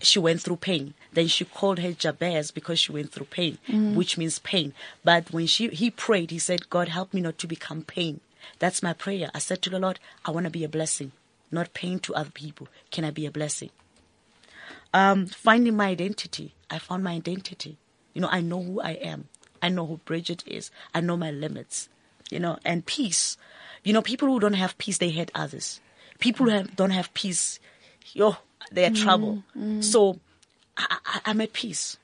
[0.00, 0.94] she went through pain.
[1.12, 3.58] Then she called her Jabez because she went through pain,
[3.94, 4.74] which means pain.
[5.02, 8.20] But when she he prayed, he said, "God, help me not to become pain."
[8.58, 9.30] That's my prayer.
[9.34, 11.12] I said to the Lord, "I want to be a blessing,
[11.50, 12.68] not pain to other people.
[12.90, 13.70] Can I be a blessing?"
[14.94, 16.54] Um, finding my identity.
[16.70, 17.76] I found my identity.
[18.14, 19.28] You know, I know who I am.
[19.62, 20.70] I know who Bridget is.
[20.94, 21.88] I know my limits.
[22.30, 23.36] You know, and peace.
[23.84, 25.80] You know, people who don't have peace, they hate others.
[26.18, 27.60] People who have, don't have peace,
[28.12, 28.36] yo,
[28.72, 29.44] they're mm, trouble.
[29.56, 29.84] Mm.
[29.84, 30.18] So
[30.76, 31.96] I, I, I'm at peace.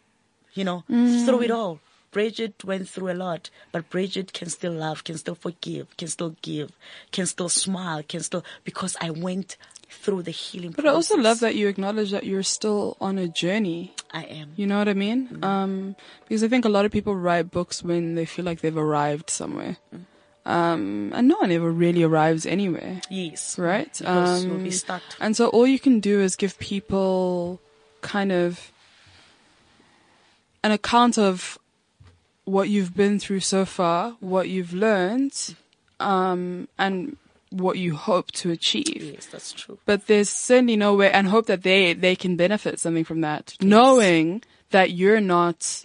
[0.54, 1.26] You know, mm.
[1.26, 1.80] through it all.
[2.14, 6.32] Bridget went through a lot, but Bridget can still love, can still forgive, can still
[6.42, 6.70] give,
[7.10, 9.56] can still smile, can still, because I went
[9.90, 13.28] through the healing But I also love that you acknowledge that you're still on a
[13.28, 13.94] journey.
[14.12, 14.52] I am.
[14.56, 15.38] You know what I mean?
[15.42, 15.96] Um,
[16.26, 19.28] because I think a lot of people write books when they feel like they've arrived
[19.28, 19.76] somewhere.
[20.46, 23.58] Um, and no one ever really arrives anywhere, Yes.
[23.58, 23.92] right?
[23.98, 25.02] Because you'll be Um, stuck.
[25.20, 27.60] And so all you can do is give people
[28.02, 28.70] kind of
[30.62, 31.58] an account of
[32.44, 35.56] what you've been through so far, what you've learned,
[36.00, 37.16] um, and
[37.50, 39.12] what you hope to achieve.
[39.14, 39.78] Yes, that's true.
[39.86, 43.54] But there's certainly no way, and hope that they, they can benefit something from that,
[43.60, 45.84] knowing that you're not,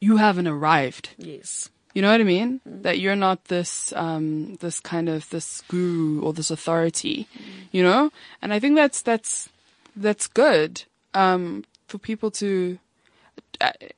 [0.00, 1.10] you haven't arrived.
[1.18, 1.70] Yes.
[1.92, 2.60] You know what I mean?
[2.64, 7.28] That you're not this, um, this kind of, this guru or this authority,
[7.70, 8.10] you know?
[8.42, 9.48] And I think that's, that's,
[9.94, 12.78] that's good, um, for people to,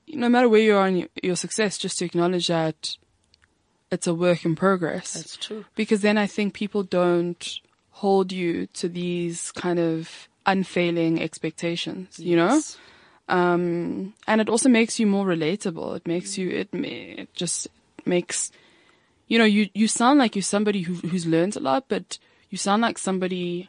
[0.09, 2.97] no matter where you are in your, success, just to acknowledge that
[3.91, 5.65] it's a work in progress That's true.
[5.75, 12.37] because then I think people don't hold you to these kind of unfailing expectations, you
[12.37, 12.61] know?
[13.29, 15.97] Um, and it also makes you more relatable.
[15.97, 17.69] It makes you, it, it just
[18.05, 18.53] makes,
[19.27, 22.19] you know, you, you sound like you're somebody who, who's learned a lot, but
[22.51, 23.69] you sound like somebody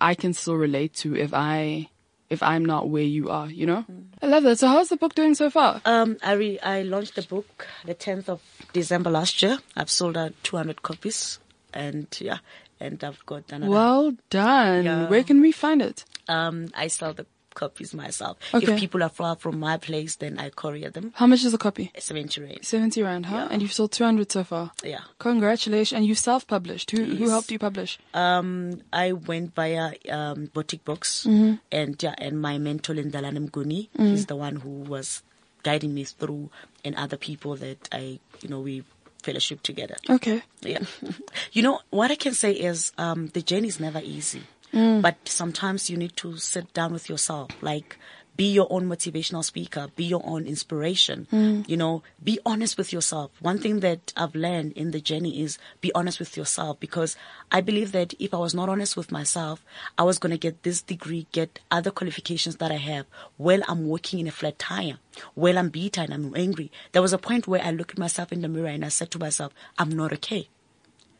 [0.00, 1.90] I can still relate to if I,
[2.30, 3.84] if I'm not where you are, you know?
[4.22, 4.58] I love that.
[4.58, 5.80] So how's the book doing so far?
[5.84, 9.58] Um, I re- I launched the book the 10th of December last year.
[9.76, 11.38] I've sold out 200 copies,
[11.72, 12.38] and yeah,
[12.80, 13.70] and I've got another.
[13.70, 14.84] Well done.
[14.84, 15.08] Yeah.
[15.08, 16.04] Where can we find it?
[16.28, 17.26] Um, I sell the
[17.58, 18.38] copies myself.
[18.54, 18.72] Okay.
[18.74, 21.12] If people are far from my place, then I courier them.
[21.16, 21.90] How much is a copy?
[21.98, 22.64] 70 rand.
[22.64, 23.36] 70 rand, huh?
[23.36, 23.48] Yeah.
[23.50, 24.70] And you've sold 200 so far.
[24.84, 25.00] Yeah.
[25.18, 25.96] Congratulations.
[25.96, 26.90] And you self-published.
[26.92, 27.98] Who, who helped you publish?
[28.14, 31.54] Um, I went via um, boutique books, Mm-hmm.
[31.72, 35.22] and yeah, and my mentor Lindalan Mguni is the one who was
[35.64, 36.50] guiding me through,
[36.84, 38.84] and other people that I, you know, we
[39.22, 39.96] fellowship together.
[40.08, 40.42] Okay.
[40.62, 40.78] Yeah.
[41.52, 44.42] you know, what I can say is um, the journey is never easy.
[44.72, 45.02] Mm.
[45.02, 47.50] But sometimes you need to sit down with yourself.
[47.60, 47.98] Like,
[48.38, 51.26] be your own motivational speaker, be your own inspiration.
[51.66, 53.32] You know, be honest with yourself.
[53.40, 57.16] One thing that I've learned in the journey is be honest with yourself because
[57.50, 59.64] I believe that if I was not honest with myself,
[59.98, 63.06] I was going to get this degree, get other qualifications that I have
[63.38, 64.98] while I'm working in a flat tire,
[65.34, 66.70] while I'm bitter and I'm angry.
[66.92, 69.10] There was a point where I looked at myself in the mirror and I said
[69.10, 70.48] to myself, I'm not okay.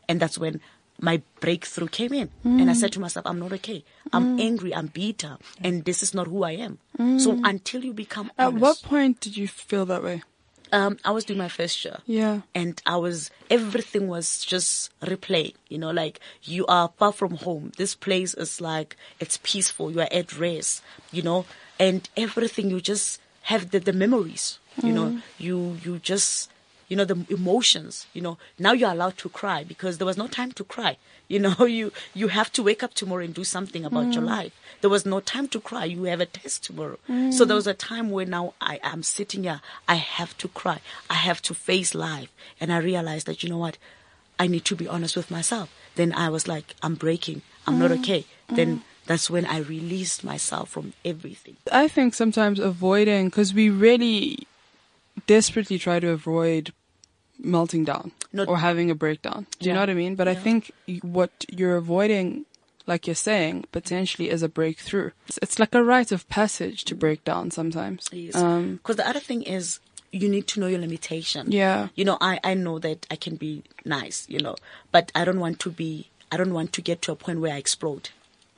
[0.07, 0.61] And that's when
[0.99, 2.29] my breakthrough came in.
[2.43, 3.83] And I said to myself, I'm not okay.
[4.11, 4.41] I'm mm.
[4.41, 4.75] angry.
[4.75, 5.37] I'm bitter.
[5.61, 6.77] And this is not who I am.
[6.97, 7.19] Mm.
[7.19, 8.61] So until you become At honest.
[8.61, 10.23] what point did you feel that way?
[10.71, 11.97] Um, I was doing my first year.
[12.05, 12.41] Yeah.
[12.53, 17.71] And I was, everything was just replaying, you know, like you are far from home.
[17.77, 19.89] This place is like, it's peaceful.
[19.91, 21.45] You are at rest, you know,
[21.79, 25.21] and everything you just have the, the memories, you know, mm.
[25.39, 26.51] you, you just,
[26.89, 30.27] you know, the emotions, you know, now you're allowed to cry because there was no
[30.27, 30.97] time to cry.
[31.29, 34.29] You know, you, you have to wake up tomorrow and do something about your mm.
[34.29, 34.59] life.
[34.81, 35.85] There was no time to cry.
[35.85, 36.97] You have a test tomorrow.
[37.05, 37.61] So there mm.
[37.61, 39.61] was a time where now I am sitting here.
[39.87, 40.81] I have to cry.
[41.07, 42.31] I have to face life.
[42.59, 43.77] And I realized that, you know what?
[44.39, 45.71] I need to be honest with myself.
[45.93, 47.43] Then I was like, I'm breaking.
[47.67, 47.99] I'm not mm.
[47.99, 48.25] okay.
[48.47, 51.57] Then that's when I released myself from everything.
[51.71, 54.47] I think sometimes avoiding, because we really
[55.27, 56.73] desperately try to avoid
[57.41, 59.47] melting down Not- or having a breakdown.
[59.59, 59.73] Do you Yeah.
[59.75, 60.15] know what I mean?
[60.15, 60.71] But I think
[61.01, 62.45] what you're avoiding,
[62.85, 65.11] like you're saying, potentially is a breakthrough.
[65.27, 68.07] It's, it's like a rite of passage to break down sometimes.
[68.11, 68.35] Yes.
[68.35, 69.79] Um, Because the other thing is,
[70.11, 71.51] you need to know your limitation.
[71.51, 71.89] Yeah.
[71.95, 74.55] You know, I, I know that I can be nice, you know,
[74.91, 77.53] but I don't want to be, I don't want to get to a point where
[77.53, 78.09] I explode.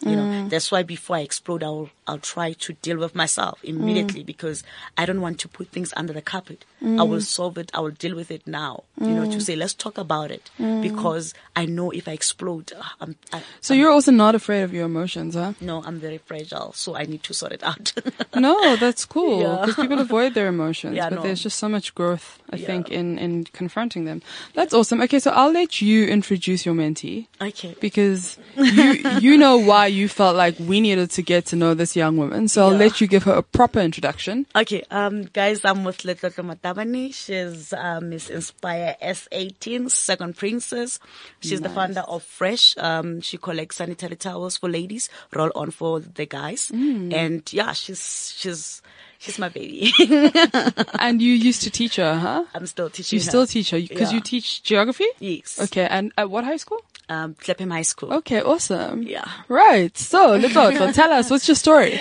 [0.01, 0.15] You Mm.
[0.15, 3.69] know, that's why before I explode, I'll, I'll try to deal with myself Mm.
[3.73, 4.63] immediately because
[5.01, 6.65] I don't want to put things under the carpet.
[6.81, 7.09] I Mm.
[7.09, 7.71] will solve it.
[7.73, 8.83] I will deal with it now.
[9.07, 10.51] You know, to say, let's talk about it
[10.87, 13.43] because I know if I explode, uh, I'm, I, Mm.
[13.61, 15.53] so you're also not afraid of your emotions, huh?
[15.61, 17.93] no, I'm very fragile, so I need to sort it out.
[18.35, 19.57] No, that's cool Yeah.
[19.59, 21.21] because people avoid their emotions, Yeah, but no.
[21.23, 22.67] there's just so much growth, I Yeah.
[22.69, 24.19] think, in in confronting them.
[24.57, 25.01] That's awesome.
[25.05, 27.75] Okay, so I'll let you introduce your mentee okay.
[27.87, 28.37] because
[28.77, 28.87] you
[29.27, 32.47] you know why you felt like we needed to get to know this young woman.
[32.53, 32.85] So I'll Yeah.
[32.85, 34.45] let you give her a proper introduction.
[34.61, 37.13] Okay, um, guys, I'm with Letlotlo Matabane.
[37.21, 40.99] She's uh, Miss Inspire SA Teen, second princess.
[41.45, 42.65] She's the founder of Fresh.
[42.89, 47.13] Um, she collects sanitary towels for ladies, roll on for the guys, Mm.
[47.23, 48.03] and yeah, she's
[48.37, 48.81] she's
[49.23, 49.91] she's my baby.
[51.05, 52.43] And you used to teach her, huh?
[52.55, 53.17] I'm still teaching.
[53.17, 53.29] You her.
[53.29, 55.07] still teach her because you teach geography.
[55.19, 55.59] Yes.
[55.65, 56.81] Okay, and at what high school?
[57.11, 58.13] Um, Clapham High School.
[58.13, 59.03] Okay, awesome.
[59.03, 59.27] Yeah.
[59.49, 59.95] Right.
[59.97, 61.99] So, Letoto, tell us what's your story.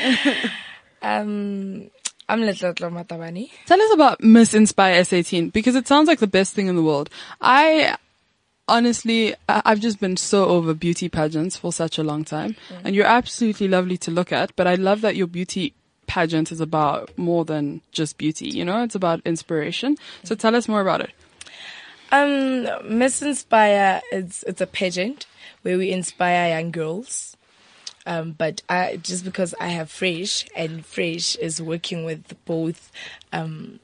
[1.03, 1.91] Um,
[2.29, 3.51] I'm Letlotlo Matabane.
[3.67, 6.77] Tell us about Miss Inspire SA Teen because it sounds like the best thing in
[6.77, 7.11] the world.
[7.41, 7.97] I
[8.69, 12.95] honestly, I- I've just been so over beauty pageants for such a long time and
[12.95, 15.75] you're absolutely lovely to look at, but I love that your beauty
[16.07, 19.97] pageant is about more than just beauty, you know, it's about inspiration.
[20.23, 21.11] So tell us more about it.
[22.13, 22.67] Um,
[22.99, 25.27] Miss Inspire, it's, it's a pageant
[25.63, 27.37] where we inspire young girls.
[28.07, 32.91] Um, but I, just because I have Fresh and Fresh is working with both,
[33.33, 33.79] um,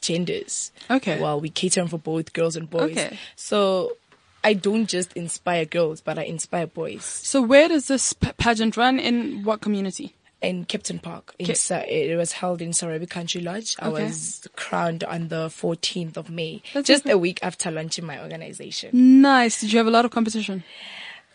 [0.00, 0.72] genders.
[0.90, 1.20] Okay.
[1.20, 2.92] Well, we cater for both girls and boys.
[2.92, 3.18] Okay.
[3.36, 3.96] So
[4.42, 7.04] I don't just inspire girls, but I inspire boys.
[7.04, 10.14] So where does this pageant run in what community?
[10.42, 11.34] In Kempton Park.
[11.38, 13.76] In Sa- it was held in Sarabi Country Lodge.
[13.78, 14.04] I Okay.
[14.04, 18.90] was crowned on the 14th of May, That's just a week after launching my organization.
[19.20, 19.60] Nice.
[19.60, 20.64] Did you have a lot of competition?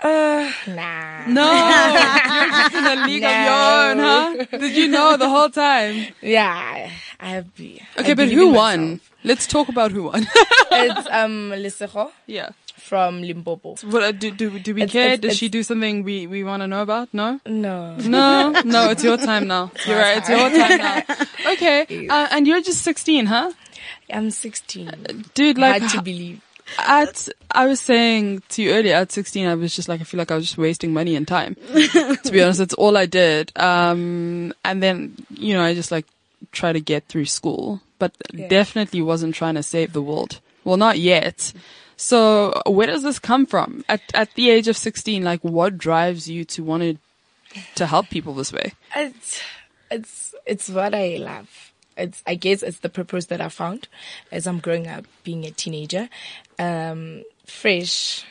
[0.02, 1.26] Uh, nah.
[1.28, 1.46] No,
[2.36, 4.58] you're just in a league of your own, huh?
[4.58, 6.08] Did you know the whole time?
[6.22, 6.90] Yeah,
[7.20, 7.56] I have.
[7.56, 8.80] be- I Okay, but who won?
[8.82, 9.12] myself.
[9.24, 10.28] Let's talk about who won.
[10.72, 12.50] it's um Lesego yeah.
[12.86, 13.76] From Limpopo.
[13.90, 15.14] What, uh, do, do, do we It's- care?
[15.14, 17.10] it's- Does she do something we, we want to know about?
[17.14, 17.40] No?
[17.46, 17.96] No.
[17.98, 18.52] No?
[18.64, 19.72] No, it's your time now.
[19.88, 21.02] You're right, it's your time now.
[21.54, 23.52] Okay, uh, and you're just 16, huh?
[24.12, 25.26] I'm 16.
[25.36, 26.42] Dude, like, Hard to believe.
[26.80, 30.18] at, I was saying to you earlier, at 16, I was just like, I feel
[30.18, 31.56] like I was just wasting money and time.
[31.74, 33.52] to be honest, it's all I did.
[33.56, 36.06] Um, and then, you know, I just like
[36.52, 38.48] try to get through school, but Yeah.
[38.48, 40.40] definitely wasn't trying to save the world.
[40.64, 41.54] Well, not yet.
[41.98, 43.86] So where does this come from?
[43.88, 46.98] At, at the age of 16, like what drives you to want to,
[47.76, 48.74] to help people this way?
[48.96, 49.42] It's
[49.92, 51.72] it's it's what I love.
[51.98, 53.88] It's I guess it's the purpose that I found
[54.32, 56.10] as I'm growing up, being a teenager.
[56.60, 58.26] Um, fresh.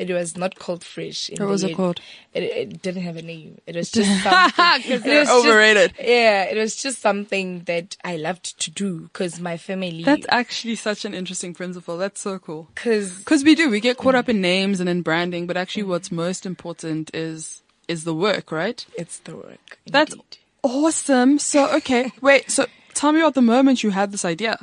[0.00, 1.28] It was not called fresh.
[1.28, 2.00] In What was it called?
[2.32, 3.58] It, it didn't have a name.
[3.66, 4.92] It was just something.
[4.92, 5.94] It they're was just- overrated.
[6.00, 10.02] yeah, it was just something that I loved to do because my family.
[10.02, 11.98] That's actually such an interesting principle.
[11.98, 12.68] That's so cool.
[12.74, 15.82] because Because we do, we get caught up in names and in branding, but actually
[15.84, 18.84] what's most important is, is the work, right?
[18.96, 19.78] it's the work.
[19.86, 20.14] That's
[20.62, 21.38] awesome.
[21.38, 22.50] So, okay, wait.
[22.50, 24.56] So, tell me about the moment you had this idea.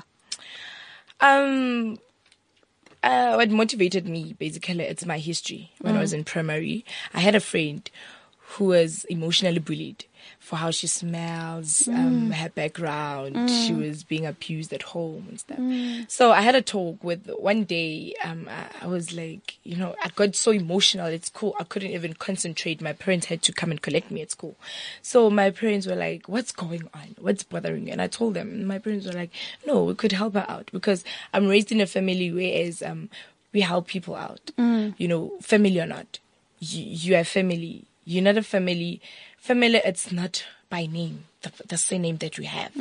[1.19, 1.97] Um,
[3.03, 5.71] uh, what motivated me basically, it's my history.
[5.79, 7.89] When I was in primary, I had a friend
[8.37, 10.05] who was emotionally bullied
[10.47, 13.49] for how she smells, um, her background.
[13.49, 15.59] She was being abused at home and stuff.
[16.07, 18.13] So I had a talk with one day.
[18.23, 21.53] Um, I, I was like, you know, I got so emotional at school.
[21.59, 22.81] I couldn't even concentrate.
[22.81, 24.55] My parents had to come and collect me at school.
[25.01, 27.15] So my parents were like, what's going on?
[27.19, 27.91] What's bothering you?
[27.91, 29.31] And I told them, and my parents were like,
[29.65, 33.09] no, we could help her out because I'm raised in a family where as, um,
[33.51, 34.51] we help people out,
[34.97, 36.19] you know, family or not.
[36.59, 37.83] You, you are family.
[38.05, 39.01] You're not a family.
[39.47, 42.71] Family, it's not by name, the, the same name that we have,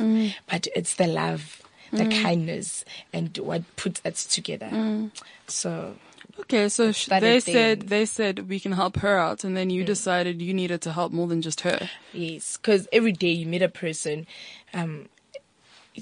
[0.50, 1.62] but it's the love,
[1.92, 5.10] the kindness, and what puts us together.
[5.46, 5.94] So,
[6.40, 7.40] Okay, so sh- they there.
[7.40, 10.92] said they said we can help her out, and then you decided you needed to
[10.92, 11.88] help more than just her.
[12.12, 14.26] Yes, because every day you meet a person,
[14.74, 15.08] um,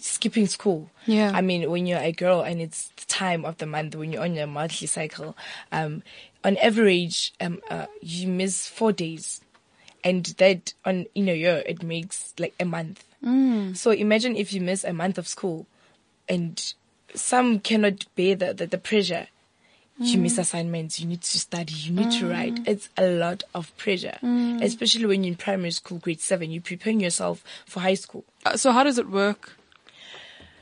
[0.01, 0.91] skipping school.
[1.07, 1.31] Yeah.
[1.35, 4.23] I mean, when you're a girl and it's the time of the month when you're
[4.23, 5.37] on your monthly cycle,
[5.71, 6.03] um,
[6.43, 9.41] on average, um, uh, you miss four days,
[10.05, 13.05] and that on in a year it makes like a month.
[13.25, 13.77] Mm.
[13.77, 15.67] So imagine if you miss a month of school,
[16.29, 16.75] and
[17.15, 19.29] some cannot bear the the, the pressure.
[19.97, 20.23] You mm.
[20.23, 22.31] miss assignments, you need to study, you need to mm.
[22.31, 22.59] write.
[22.67, 24.19] It's a lot of pressure,
[24.61, 26.51] especially when you're in primary school, grade seven.
[26.51, 28.25] You're preparing yourself for high school.
[28.45, 29.57] Uh, so, how does it work?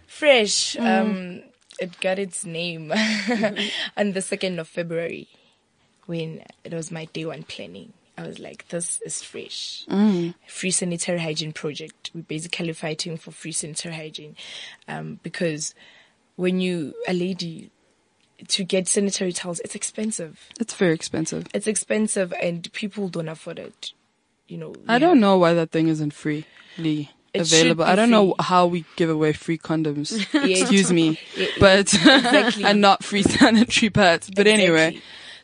[0.07, 1.43] Fresh, um,
[1.81, 3.69] it got its name mm-hmm.
[3.97, 5.27] on the 2nd of February
[6.07, 7.95] when it was my day one planning.
[8.23, 9.85] I was like, this is fresh.
[10.47, 12.11] Free sanitary hygiene project.
[12.15, 14.37] We're basically fighting for free sanitary hygiene
[14.89, 15.75] um, because
[16.37, 17.71] when you, a lady,
[18.49, 20.49] to get sanitary towels, it's expensive.
[20.61, 21.47] It's very expensive.
[21.55, 23.93] It's expensive and people don't afford it.
[24.49, 26.45] You know, I don't have- know why that thing isn't freely
[27.33, 27.85] It available.
[27.85, 30.13] I don't know how we give away free condoms.
[30.35, 30.59] Yeah.
[30.59, 32.65] Excuse me, Yeah, but exactly.
[32.65, 34.29] and not free sanitary pads.
[34.35, 35.03] But anyway, Exactly.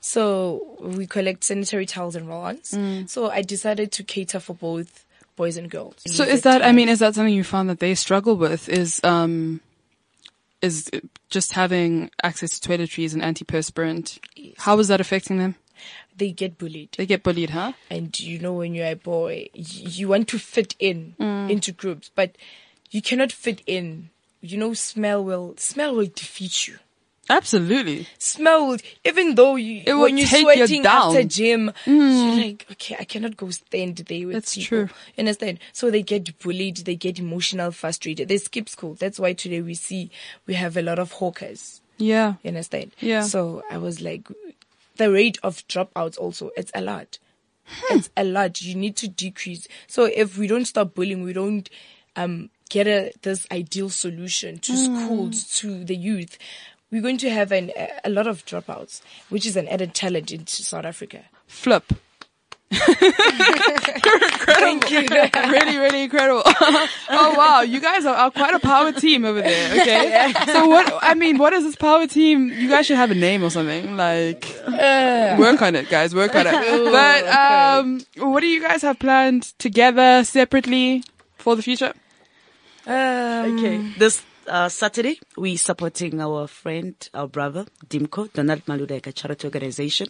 [0.09, 2.71] So we collect sanitary towels and roll-ons.
[2.71, 3.11] Mm.
[3.11, 5.05] So I decided to cater for both
[5.37, 5.97] boys and girls.
[6.07, 6.65] so is that?
[6.65, 8.71] I mean, is that something you found that they struggle with?
[8.71, 9.61] Is um,
[10.63, 10.91] is
[11.29, 14.19] just having access to toiletries and antiperspirant?
[14.57, 15.57] How is that affecting them?
[16.17, 17.73] they get bullied, They get bullied, huh?
[17.91, 21.51] and you know when you're a boy, you want to fit in Mm.
[21.51, 22.31] into groups, but
[22.91, 24.09] you cannot fit in.
[24.41, 26.79] You know, smell will smell will defeat you.
[27.31, 28.07] Absolutely.
[28.19, 31.09] Smelled, even though you, it when you're you sweating down.
[31.15, 34.67] after gym, you're like, okay, I cannot go stand there with That's people.
[34.87, 34.89] true.
[35.17, 35.59] You understand?
[35.73, 38.29] So they get bullied, they get emotional, frustrated.
[38.29, 38.95] They skip school.
[38.95, 40.11] That's why today we see
[40.47, 41.81] we have a lot of hawkers.
[41.99, 42.35] Yeah.
[42.43, 42.93] You understand?
[43.01, 43.23] Yeah.
[43.23, 44.29] So I was like,
[44.97, 47.19] the rate of dropouts also, it's a lot.
[47.67, 47.99] Hmm.
[47.99, 48.63] It's a lot.
[48.63, 49.69] You need to decrease.
[49.87, 51.69] So if we don't stop bullying, we don't
[52.17, 55.05] um, get a, this ideal solution to Hmm.
[55.05, 56.39] schools, to the youth,
[56.91, 60.33] we're going to have an, a, a lot of dropouts, which is an added challenge
[60.33, 61.25] into South Africa.
[61.47, 61.85] Flip.
[62.71, 62.91] Thank
[64.91, 65.01] you.
[65.09, 66.43] really, really incredible.
[66.45, 69.81] oh wow, you guys are, are quite a power team over there.
[69.81, 70.93] Okay, so what?
[71.01, 72.51] I mean, what is this power team?
[72.51, 73.97] You guys should have a name or something.
[73.97, 76.15] Like, work on it, guys.
[76.15, 76.93] Work on it.
[76.93, 81.03] But um, what do you guys have planned together, separately,
[81.39, 81.95] for the future?
[82.87, 83.79] Um, Okay.
[83.99, 90.09] This uh, Saturday, we're supporting our friend, our brother, Dimko, Donald Maludeka charity organization.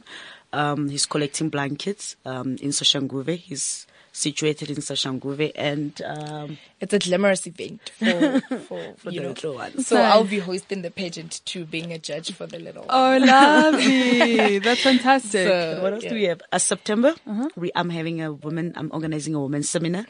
[0.53, 3.37] Um, he's collecting blankets um, in Soshanguve.
[3.37, 9.23] He's situated in Soshanguve, and um, It's a glamorous event for, for, for you the
[9.23, 9.29] know.
[9.29, 9.87] little ones.
[9.87, 12.87] So I'll be hosting the pageant too, being a judge for the little.
[12.89, 14.59] Oh, lovely.
[14.67, 15.47] That's fantastic.
[15.47, 16.09] So, What else yeah.
[16.09, 16.43] do we have?
[16.51, 17.15] Uh, September,
[17.55, 20.05] we, I'm having a woman, I'm organizing a women's seminar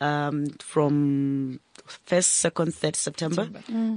[0.00, 1.60] um, from
[2.06, 3.48] 1st, 2nd, 3rd September.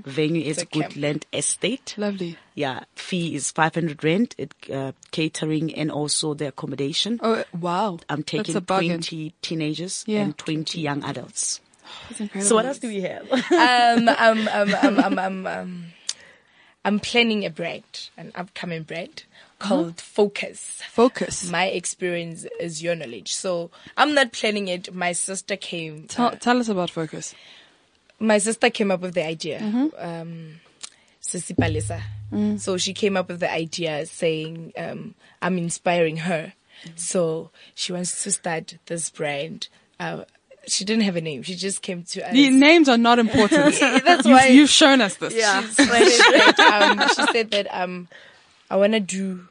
[0.06, 0.94] Venue is a camp.
[0.94, 1.96] Goodland Estate.
[1.98, 2.38] lovely.
[2.56, 7.20] Yeah, fee is 500 rand, it, uh, catering and also the accommodation.
[7.24, 10.22] Oh wow, I'm taking 20 teenagers Yeah.
[10.22, 11.62] and 20 young adults.
[12.42, 13.30] So what else do we have?
[13.52, 15.86] um, um, um, um, um, um, um,
[16.86, 19.24] I'm planning a brand, an upcoming brand
[19.60, 20.82] called Focus.
[20.90, 21.50] Focus.
[21.50, 23.34] My experience is your knowledge.
[23.34, 24.94] So I'm not planning it.
[24.94, 26.08] My sister came.
[26.08, 27.34] Tell, uh, tell us about focus.
[28.24, 29.60] My sister came up with the idea.
[29.98, 30.60] Um,
[31.22, 32.02] Sisi Palisa.
[32.60, 36.54] So she came up with the idea saying, um, I'm inspiring her.
[36.96, 39.68] So she wants to start this brand.
[40.00, 40.24] Uh,
[40.68, 41.44] she didn't have a name.
[41.44, 42.34] She just came to us.
[42.34, 43.76] The names are not important.
[43.80, 45.34] That's you've, why- you've shown us this.
[46.06, 48.08] she said that, um, she said that um,
[48.70, 49.48] I want to do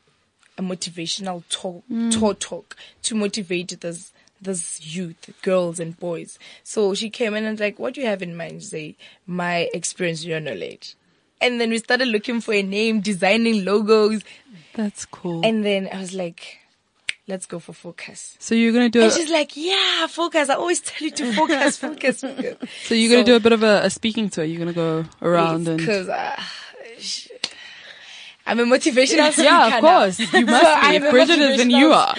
[0.58, 4.12] a motivational talk, talk, talk to motivate this
[4.42, 6.38] this youth, girls and boys.
[6.64, 8.62] So she came in and like, what do you have in mind?
[8.62, 10.96] Say, my experience, your knowledge.
[11.40, 14.22] And then we started looking for a name, designing logos.
[14.74, 15.44] That's cool.
[15.44, 16.58] And then I was like,
[17.26, 18.36] let's go for focus.
[18.38, 19.00] so you're gonna do.
[19.00, 20.48] A, And she's like, yeah, focus.
[20.50, 22.56] I always tell you to focus, focus, focus.
[22.84, 24.44] so you're gonna so- do a bit of a, a speaking tour.
[24.44, 25.78] You're gonna go around and.
[25.78, 26.40] Because uh,
[28.44, 29.42] I'm a motivational speaker.
[29.44, 30.18] Yeah, of course.
[30.18, 30.96] You must So be.
[30.96, 32.14] I'm a Bridget motivational you are.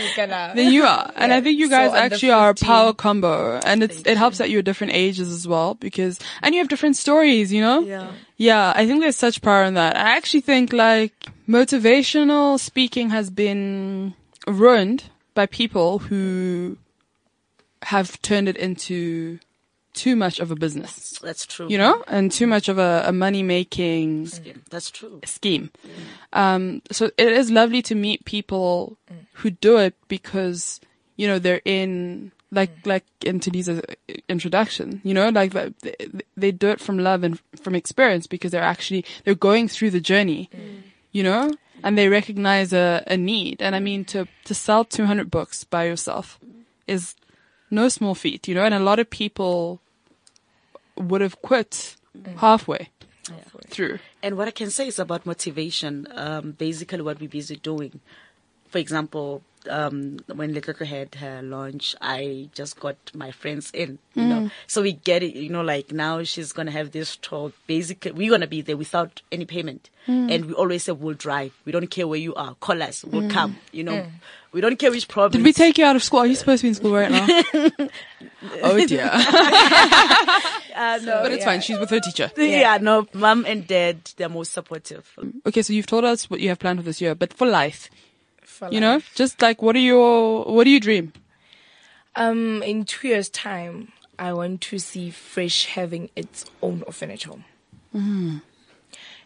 [0.55, 1.11] Then you are.
[1.15, 3.59] And I think you guys the actually are a power combo.
[3.65, 6.95] And it's, it helps that you're different ages as well because, and you have different
[6.95, 7.82] stories, you know?
[7.82, 8.11] Yeah.
[8.38, 9.95] Yeah, I think there's such power in that.
[9.95, 11.13] I actually think like
[11.47, 14.13] motivational speaking has been
[14.47, 16.78] ruined by people who
[17.84, 19.39] have turned it into
[19.94, 21.68] too much of a business, That's true.
[21.70, 24.64] you know, and too much of a, a money making scheme.
[24.70, 25.20] That's true.
[25.26, 25.72] scheme.
[26.34, 26.39] Mm.
[26.39, 29.26] Um, so it is lovely to meet people mm.
[29.34, 30.82] who do it because,
[31.16, 32.88] you know, they're in, like, mm.
[32.88, 35.96] like in Talisa's uh, introduction, you know, like they,
[36.36, 40.02] they do it from love and from experience because they're actually, they're going through the
[40.02, 40.50] journey,
[41.12, 43.62] you know, and they recognize a, a need.
[43.62, 46.39] And I mean, to, to sell 200 books by yourself
[46.88, 47.16] is
[47.70, 49.82] no small feat, you know, and a lot of people
[50.96, 51.96] would have quit
[52.38, 52.89] halfway
[53.68, 54.00] through.
[54.22, 56.08] And what I can say is about motivation.
[56.12, 58.00] Um, basically, what we're busy doing.
[58.70, 63.99] For example, um, when Little Girl had her launch, I just got my friends in.
[64.14, 64.30] You hmm.
[64.30, 65.36] know, so we get it.
[65.36, 67.53] You know, like now she's gonna have this talk.
[67.68, 70.30] Basically, we're gonna be there without any payment, hmm.
[70.30, 71.53] and we always say we'll drive.
[71.66, 72.55] We don't care where you are.
[72.55, 73.03] Call us.
[73.03, 73.30] We'll hmm.
[73.30, 73.57] come.
[73.72, 74.05] You know,
[74.51, 75.41] we don't care which problem.
[75.41, 76.20] Did we take you out of school?
[76.20, 77.28] Are you supposed to be in school right now?
[78.61, 79.09] oh dear.
[80.76, 81.61] Uh, but it's fine.
[81.61, 82.32] She's with her teacher.
[82.38, 82.78] Yeah.
[82.82, 85.07] no, mom and dad, they're most supportive.
[85.45, 87.89] Okay, so you've told us what you have planned for this year, but for life,
[88.68, 91.11] For you know, just like what are your, what do you dream?
[92.16, 97.43] Um, in two years' time, I want to see Fresh having its own orphanage home.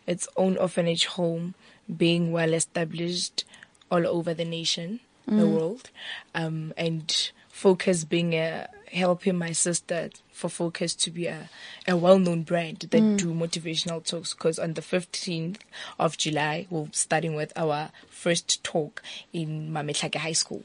[0.07, 1.53] Its own orphanage home
[1.95, 3.43] being well established
[3.91, 5.89] all over the nation, the world,
[6.33, 11.49] um, and Focus being a helping my sister for Focus to be a,
[11.88, 13.17] a well-known brand that mm.
[13.17, 14.33] do motivational talks.
[14.33, 15.57] Because on the 15th
[15.99, 19.01] of July, we're starting with our first talk
[19.33, 20.63] in Mametlake High School,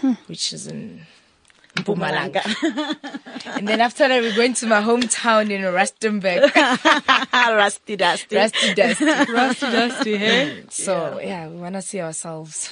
[0.00, 0.12] hmm.
[0.26, 1.02] which is in
[1.76, 2.42] Mpumalanga.
[3.56, 6.54] and then after that, we're going to my hometown in Rustenburg,
[7.32, 8.36] Rusty dusty.
[8.36, 9.04] Rusty Dusty.
[9.32, 10.64] Rusty Dusty, hey?
[10.70, 12.70] So yeah, we want to see ourselves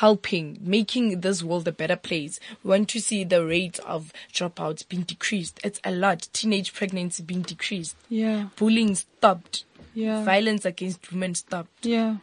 [0.00, 2.38] helping, making this world a better place.
[2.62, 5.58] We want to see the rate of dropouts being decreased.
[5.64, 6.28] It's a lot.
[6.32, 7.96] Teenage pregnancy being decreased.
[8.08, 9.64] Yeah, Bullying stopped.
[9.94, 11.84] yeah, Violence against women stopped.
[11.84, 12.16] yeah.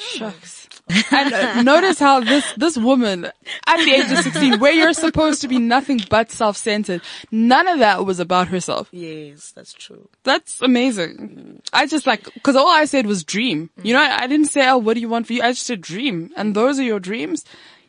[0.00, 0.68] Shucks.
[1.12, 3.26] and uh, notice how this, this woman
[3.66, 7.78] at the age of 16, where you're supposed to be nothing but self-centered, none of
[7.78, 8.88] that was about herself.
[8.90, 10.08] Yes, that's true.
[10.24, 11.62] That's amazing.
[11.72, 13.70] I just like, cause all I said was dream.
[13.82, 15.42] You know, I, I didn't say, oh, what do you want for you?
[15.42, 16.30] I just said dream.
[16.36, 17.44] And those are your dreams?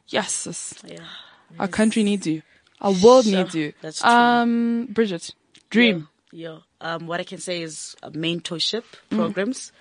[0.07, 0.75] Yes.
[0.85, 0.97] Yeah.
[1.59, 2.43] Our country needs you.
[2.81, 3.73] Our world Sure, needs you.
[3.81, 4.09] that's true.
[4.09, 5.33] Um, Bridget,
[5.69, 6.07] dream.
[6.31, 6.59] Yeah.
[6.81, 9.71] Um, what I can say is uh, mentorship programs.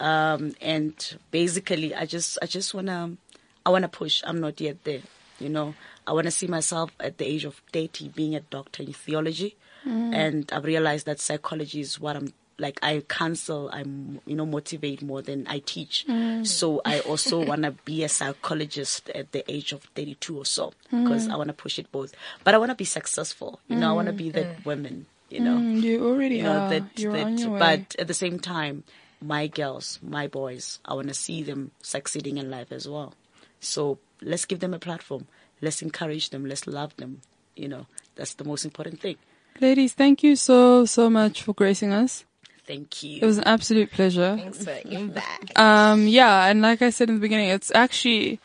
[0.00, 0.94] Um, and
[1.30, 3.16] basically I just, I just wanna,
[3.64, 4.22] I wanna push.
[4.26, 5.02] I'm not yet there.
[5.38, 5.74] You know,
[6.06, 9.56] I wanna see myself at the age of 30 being a doctor in theology.
[9.84, 15.00] And I've realized that psychology is what I'm like I counsel, I'm you know motivate
[15.00, 16.04] more than I teach.
[16.42, 20.74] So I also want to be a psychologist at the age of 32 or so
[20.90, 22.12] because I want to push it both.
[22.44, 23.60] But I want to be successful.
[23.68, 25.06] You know, I want to be that woman.
[25.30, 26.68] You know, Mm, you already you know are.
[26.68, 27.58] that, You're on your way.
[27.58, 28.82] but at the same time
[29.22, 33.14] my girls my boys i want to see them succeeding in life as well
[33.60, 35.26] so let's give them a platform
[35.60, 37.20] let's encourage them let's love them
[37.54, 39.16] you know that's the most important thing
[39.60, 42.24] Ladies, thank you so, so much for gracing us.
[42.66, 44.36] thank you It was an absolute pleasure.
[44.38, 45.52] Thanks for giving back.
[45.58, 48.40] Um, yeah, and like I said in the beginning, it's actually,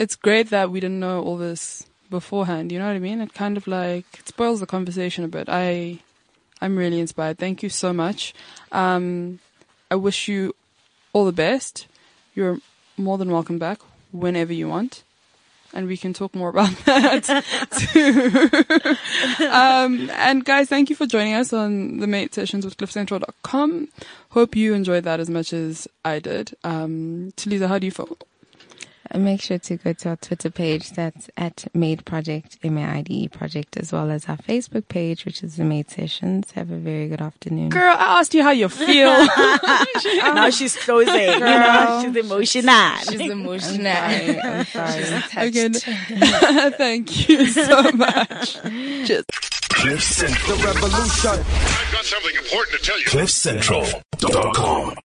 [0.00, 2.72] it's great that we didn't know all this beforehand.
[2.72, 3.20] You know what I mean?
[3.20, 5.48] It kind of like, it spoils the conversation a bit.
[5.48, 6.00] I,
[6.60, 7.38] I'm really inspired.
[7.38, 8.34] Thank you so much.
[8.72, 9.38] Um,
[9.94, 10.56] I wish you
[11.12, 11.86] all the best.
[12.34, 12.58] You're
[12.96, 13.78] more than welcome back
[14.10, 15.04] whenever you want.
[15.72, 17.22] And we can talk more about that
[17.78, 19.46] too.
[19.46, 23.86] um, and guys, thank you for joining us on the Maide Sessions with CliffCentral.com.
[24.30, 26.56] Hope you enjoyed that as much as I did.
[26.64, 28.18] Um, Talisa, how do you feel?
[29.14, 30.90] And make sure to go to our Twitter page.
[30.90, 35.62] That's at Maide Project, M-A-I-D-E Project, as well as our Facebook page, which is the
[35.62, 36.50] Maide Sessions.
[36.50, 37.68] Have a very good afternoon.
[37.68, 39.12] Girl, I asked you how you feel.
[40.34, 41.14] now she's closing.
[41.14, 42.02] You know, Girl.
[42.02, 42.96] she's emotional.
[43.08, 43.84] She's emotional.
[43.84, 45.46] Sorry, I'm sorry.
[45.46, 45.74] Again,
[46.72, 48.60] thank you so much.
[49.04, 49.30] Just.
[49.68, 50.56] Cliff Central.
[50.56, 51.30] The revolution.
[51.30, 53.06] I've got something important to tell you.
[53.06, 54.94] CliffCentral.com.